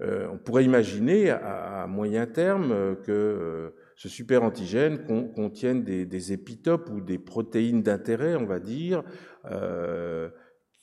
Euh, 0.00 0.28
on 0.32 0.38
pourrait 0.38 0.64
imaginer 0.64 1.30
à, 1.30 1.86
moyen 1.88 2.26
terme 2.26 2.96
que 3.04 3.10
euh, 3.10 3.70
ce 3.96 4.08
super 4.08 4.42
antigène 4.42 5.04
contienne 5.34 5.84
des, 5.84 6.32
épitopes 6.32 6.90
ou 6.90 7.00
des 7.00 7.18
protéines 7.18 7.82
d'intérêt, 7.82 8.34
on 8.34 8.46
va 8.46 8.58
dire, 8.58 9.04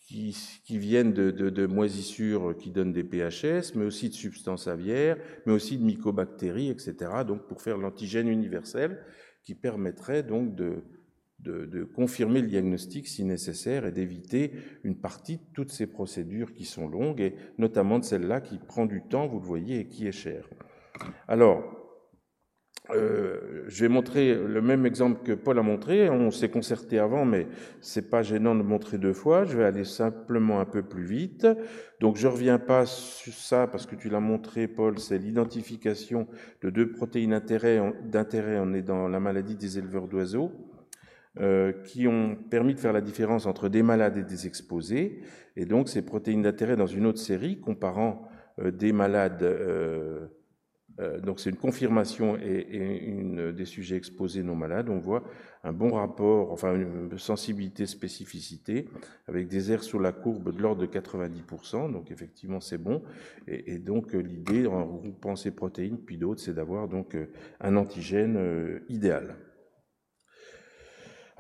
qui, 0.08 0.78
viennent 0.78 1.14
de, 1.14 1.66
moisissures 1.66 2.56
qui 2.58 2.72
donnent 2.72 2.94
des 2.94 3.04
PHS, 3.04 3.76
mais 3.76 3.86
aussi 3.86 4.10
de 4.10 4.14
substances 4.14 4.68
aviaires, 4.68 5.18
mais 5.46 5.54
aussi 5.54 5.78
de 5.78 5.84
mycobactéries, 5.84 6.70
etc. 6.70 6.96
Donc 7.28 7.48
pour 7.48 7.62
faire 7.62 7.78
l'antigène 7.78 8.28
universel 8.28 9.00
qui 9.44 9.56
permettrait 9.56 10.24
donc 10.24 10.56
de, 10.56 10.84
de, 11.40 11.84
confirmer 11.84 12.42
le 12.42 12.48
diagnostic 12.48 13.08
si 13.08 13.24
nécessaire 13.24 13.86
et 13.86 13.92
d'éviter 13.92 14.52
une 14.84 14.98
partie 14.98 15.38
de 15.38 15.44
toutes 15.54 15.72
ces 15.72 15.88
procédures 15.88 16.54
qui 16.54 16.66
sont 16.66 16.88
longues 16.88 17.22
et 17.22 17.36
notamment 17.58 18.00
de 18.00 18.04
celle-là 18.04 18.42
qui 18.42 18.60
prend 18.60 18.86
du 18.86 19.02
temps, 19.02 19.28
vous 19.28 19.40
le 19.40 19.46
voyez, 19.46 19.80
et 19.80 19.88
qui 19.88 20.08
est 20.08 20.12
chère. 20.12 20.48
Alors, 21.28 21.81
euh, 22.90 23.64
je 23.68 23.82
vais 23.86 23.90
montrer 23.90 24.36
le 24.36 24.62
même 24.62 24.86
exemple 24.86 25.22
que 25.24 25.34
Paul 25.34 25.60
a 25.60 25.62
montré. 25.62 26.10
On 26.10 26.32
s'est 26.32 26.50
concerté 26.50 27.00
avant, 27.00 27.26
mais 27.26 27.48
c'est 27.80 28.10
pas 28.10 28.24
gênant 28.24 28.56
de 28.56 28.64
montrer 28.64 28.98
deux 28.98 29.14
fois. 29.14 29.46
Je 29.46 29.58
vais 29.58 29.64
aller 29.64 29.86
simplement 29.86 30.60
un 30.60 30.66
peu 30.66 30.82
plus 30.82 31.04
vite. 31.04 31.48
Donc, 32.00 32.18
je 32.18 32.28
reviens 32.28 32.60
pas 32.60 32.86
sur 32.86 33.34
ça 33.34 33.68
parce 33.68 33.86
que 33.86 33.96
tu 33.96 34.10
l'as 34.10 34.20
montré, 34.20 34.68
Paul. 34.68 35.00
C'est 35.00 35.20
l'identification 35.20 36.28
de 36.62 36.70
deux 36.70 36.92
protéines 36.92 37.32
d'intérêt. 37.32 38.60
On 38.60 38.74
est 38.74 38.82
dans 38.82 39.08
la 39.08 39.20
maladie 39.20 39.56
des 39.56 39.78
éleveurs 39.78 40.08
d'oiseaux. 40.08 40.52
Euh, 41.40 41.72
qui 41.86 42.10
ont 42.10 42.36
permis 42.36 42.74
de 42.74 42.80
faire 42.82 42.92
la 42.92 43.00
différence 43.00 43.46
entre 43.46 43.70
des 43.70 43.84
malades 43.84 44.18
et 44.18 44.24
des 44.24 44.48
exposés. 44.48 45.22
Et 45.56 45.66
donc, 45.66 45.88
ces 45.88 46.02
protéines 46.02 46.42
d'intérêt 46.42 46.76
dans 46.76 46.88
une 46.88 47.06
autre 47.06 47.20
série, 47.20 47.62
comparant 47.62 48.28
euh, 48.60 48.70
des 48.70 48.92
malades 48.92 49.42
donc 51.24 51.40
c'est 51.40 51.50
une 51.50 51.56
confirmation 51.56 52.38
et, 52.38 53.00
une, 53.06 53.52
des 53.52 53.66
sujets 53.66 53.96
exposés 53.96 54.44
non 54.44 54.56
malades. 54.56 54.90
On 54.90 55.00
voit 55.00 55.24
un 55.64 55.74
bon 55.74 55.94
rapport, 55.94 56.52
enfin 56.52 56.76
une 56.76 57.18
sensibilité, 57.18 57.86
spécificité, 57.86 58.88
avec 59.28 59.48
des 59.48 59.72
airs 59.72 59.84
sur 59.84 60.00
la 60.00 60.12
courbe 60.12 60.54
de 60.56 60.62
l'ordre 60.62 60.82
de 60.82 60.88
90%. 60.88 61.92
Donc 61.92 62.12
effectivement 62.12 62.60
c'est 62.60 62.78
bon. 62.78 63.02
Et, 63.48 63.80
donc 63.80 64.14
l'idée 64.14 64.68
en 64.68 64.86
regroupant 64.86 65.36
ces 65.36 65.52
protéines 65.52 65.98
puis 65.98 66.18
d'autres, 66.18 66.42
c'est 66.42 66.54
d'avoir 66.54 66.88
donc 66.88 67.16
euh, 67.16 67.28
un 67.60 67.76
antigène 67.76 68.38
euh, 68.38 68.80
idéal. 68.90 69.36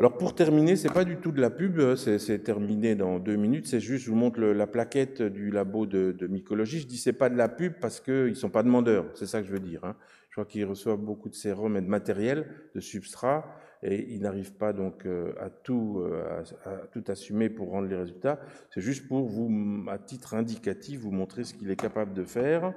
Alors 0.01 0.17
pour 0.17 0.33
terminer, 0.33 0.77
c'est 0.77 0.91
pas 0.91 1.05
du 1.05 1.17
tout 1.17 1.31
de 1.31 1.39
la 1.39 1.51
pub, 1.51 1.79
hein, 1.79 1.95
c'est 1.95 2.39
terminé 2.39 2.95
dans 2.95 3.19
deux 3.19 3.35
minutes. 3.35 3.67
C'est 3.67 3.79
juste, 3.79 4.05
je 4.05 4.09
vous 4.09 4.15
montre 4.15 4.39
la 4.39 4.65
plaquette 4.65 5.21
du 5.21 5.51
labo 5.51 5.85
de, 5.85 6.25
mycologie. 6.25 6.79
Je 6.79 6.87
dis 6.87 6.97
c'est 6.97 7.13
pas 7.13 7.29
de 7.29 7.37
la 7.37 7.47
pub 7.47 7.73
parce 7.79 7.99
qu'ils 7.99 8.35
sont 8.35 8.49
pas 8.49 8.63
demandeurs. 8.63 9.05
C'est 9.13 9.27
ça 9.27 9.41
que 9.41 9.45
je 9.45 9.51
veux 9.51 9.59
dire. 9.59 9.83
Hein. 9.83 9.95
Je 10.29 10.37
crois 10.37 10.45
qu'ils 10.45 10.65
reçoivent 10.65 10.97
beaucoup 10.97 11.29
de 11.29 11.35
sérum 11.35 11.77
et 11.77 11.81
de 11.81 11.87
matériel, 11.87 12.47
de 12.73 12.79
substrat, 12.79 13.45
et 13.83 14.11
ils 14.11 14.21
n'arrivent 14.21 14.55
pas 14.55 14.73
donc 14.73 15.05
euh, 15.05 15.33
à 15.39 15.51
tout, 15.51 16.01
euh, 16.03 16.41
à, 16.65 16.87
tout 16.91 17.03
assumer 17.07 17.51
pour 17.51 17.69
rendre 17.69 17.87
les 17.87 17.97
résultats. 17.97 18.39
C'est 18.73 18.81
juste 18.81 19.07
pour 19.07 19.27
vous, 19.27 19.85
à 19.87 19.99
titre 19.99 20.33
indicatif, 20.33 21.01
vous 21.01 21.11
montrer 21.11 21.43
ce 21.43 21.53
qu'il 21.53 21.69
est 21.69 21.79
capable 21.79 22.15
de 22.15 22.23
faire. 22.23 22.73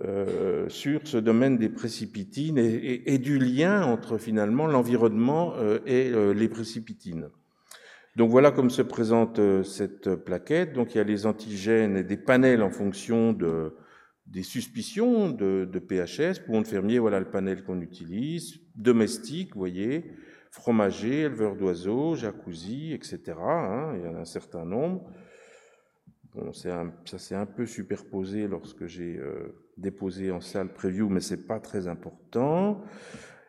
Euh, 0.00 0.70
sur 0.70 1.06
ce 1.06 1.18
domaine 1.18 1.58
des 1.58 1.68
précipitines 1.68 2.56
et, 2.56 3.18
du 3.18 3.38
lien 3.38 3.84
entre 3.84 4.16
finalement 4.16 4.66
l'environnement 4.66 5.52
euh, 5.56 5.80
et 5.84 6.10
euh, 6.10 6.32
les 6.32 6.48
précipitines. 6.48 7.28
Donc 8.16 8.30
voilà 8.30 8.52
comme 8.52 8.70
se 8.70 8.80
présente 8.80 9.38
cette 9.64 10.14
plaquette. 10.14 10.72
Donc 10.72 10.94
il 10.94 10.98
y 10.98 11.00
a 11.00 11.04
les 11.04 11.26
antigènes 11.26 11.98
et 11.98 12.04
des 12.04 12.16
panels 12.16 12.62
en 12.62 12.70
fonction 12.70 13.34
de, 13.34 13.76
des 14.26 14.42
suspicions 14.42 15.28
de, 15.28 15.68
de 15.70 15.78
PHS. 15.78 16.40
Pour 16.46 16.58
de 16.58 16.66
fermier, 16.66 16.98
voilà 16.98 17.20
le 17.20 17.30
panel 17.30 17.62
qu'on 17.62 17.82
utilise. 17.82 18.60
Domestique, 18.74 19.52
vous 19.52 19.60
voyez, 19.60 20.10
fromager, 20.50 21.20
éleveur 21.20 21.54
d'oiseaux, 21.54 22.14
jacuzzi, 22.14 22.94
etc. 22.94 23.20
Hein, 23.38 23.92
il 23.96 24.04
y 24.06 24.08
en 24.08 24.14
a 24.14 24.20
un 24.20 24.24
certain 24.24 24.64
nombre. 24.64 25.10
Bon, 26.34 26.52
ça 26.52 27.18
s'est 27.18 27.34
un 27.34 27.46
peu 27.46 27.66
superposé 27.66 28.48
lorsque 28.48 28.86
j'ai 28.86 29.20
déposé 29.76 30.30
en 30.30 30.40
salle 30.40 30.72
preview, 30.72 31.08
mais 31.08 31.20
c'est 31.20 31.46
pas 31.46 31.60
très 31.60 31.88
important. 31.88 32.82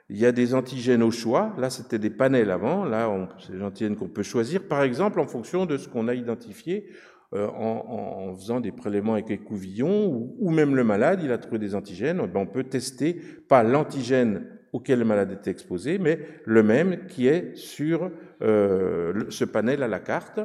Il 0.09 0.17
y 0.17 0.25
a 0.25 0.31
des 0.31 0.53
antigènes 0.53 1.01
au 1.01 1.11
choix. 1.11 1.55
Là, 1.57 1.69
c'était 1.69 1.99
des 1.99 2.09
panels 2.09 2.51
avant. 2.51 2.83
Là, 2.83 3.09
c'est 3.39 3.53
des 3.53 3.63
antigènes 3.63 3.95
qu'on 3.95 4.09
peut 4.09 4.23
choisir, 4.23 4.67
par 4.67 4.83
exemple, 4.83 5.19
en 5.19 5.27
fonction 5.27 5.65
de 5.65 5.77
ce 5.77 5.87
qu'on 5.87 6.07
a 6.07 6.13
identifié 6.13 6.89
euh, 7.33 7.47
en, 7.47 8.35
faisant 8.35 8.59
des 8.59 8.71
prélèvements 8.71 9.13
avec 9.13 9.31
écouvillons, 9.31 10.07
ou, 10.07 10.35
ou, 10.39 10.51
même 10.51 10.75
le 10.75 10.83
malade, 10.83 11.21
il 11.23 11.31
a 11.31 11.37
trouvé 11.37 11.57
des 11.57 11.73
antigènes. 11.73 12.17
Ben, 12.17 12.41
on 12.41 12.45
peut 12.45 12.65
tester 12.65 13.13
pas 13.47 13.63
l'antigène 13.63 14.45
auquel 14.71 14.99
le 14.99 15.05
malade 15.05 15.31
est 15.31 15.47
exposé, 15.47 15.97
mais 15.97 16.19
le 16.45 16.63
même 16.63 17.07
qui 17.07 17.27
est 17.27 17.55
sur 17.55 18.11
euh, 18.41 19.25
ce 19.29 19.45
panel 19.45 19.81
à 19.83 19.87
la 19.87 19.99
carte. 19.99 20.41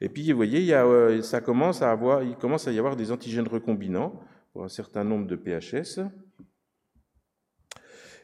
Et 0.00 0.08
puis, 0.08 0.28
vous 0.32 0.36
voyez, 0.36 0.60
il, 0.60 0.74
euh, 0.74 1.22
ça 1.22 1.40
commence 1.40 1.80
à 1.80 1.92
avoir, 1.92 2.24
il 2.24 2.34
commence 2.36 2.66
à 2.66 2.72
y 2.72 2.78
avoir 2.78 2.96
des 2.96 3.12
antigènes 3.12 3.46
recombinants 3.46 4.20
pour 4.52 4.64
un 4.64 4.68
certain 4.68 5.04
nombre 5.04 5.28
de 5.28 5.36
PHS. 5.36 6.00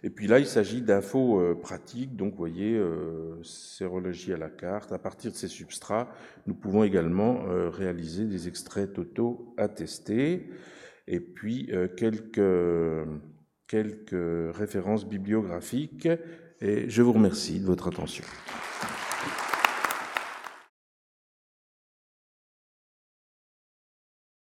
Et 0.02 0.10
puis 0.10 0.26
là, 0.26 0.40
il 0.40 0.46
s'agit 0.46 0.82
d'infos 0.82 1.40
euh, 1.40 1.54
pratiques, 1.54 2.16
donc 2.16 2.32
vous 2.32 2.38
voyez, 2.38 2.76
euh, 2.76 3.40
sérologie 3.44 4.32
à 4.32 4.36
la 4.36 4.50
carte. 4.50 4.90
À 4.92 4.98
partir 4.98 5.30
de 5.30 5.36
ces 5.36 5.46
substrats, 5.46 6.08
nous 6.48 6.54
pouvons 6.54 6.82
également 6.82 7.44
réaliser 7.70 8.24
des 8.24 8.48
extraits 8.48 8.92
totaux 8.92 9.54
attestés, 9.56 10.50
et 11.06 11.20
puis 11.20 11.70
quelques, 11.96 13.08
quelques 13.68 14.56
références 14.56 15.08
bibliographiques 15.08 16.08
Et 16.60 16.90
je 16.90 17.02
vous 17.02 17.12
remercie 17.12 17.60
de 17.60 17.66
votre 17.66 17.86
attention. 17.88 18.24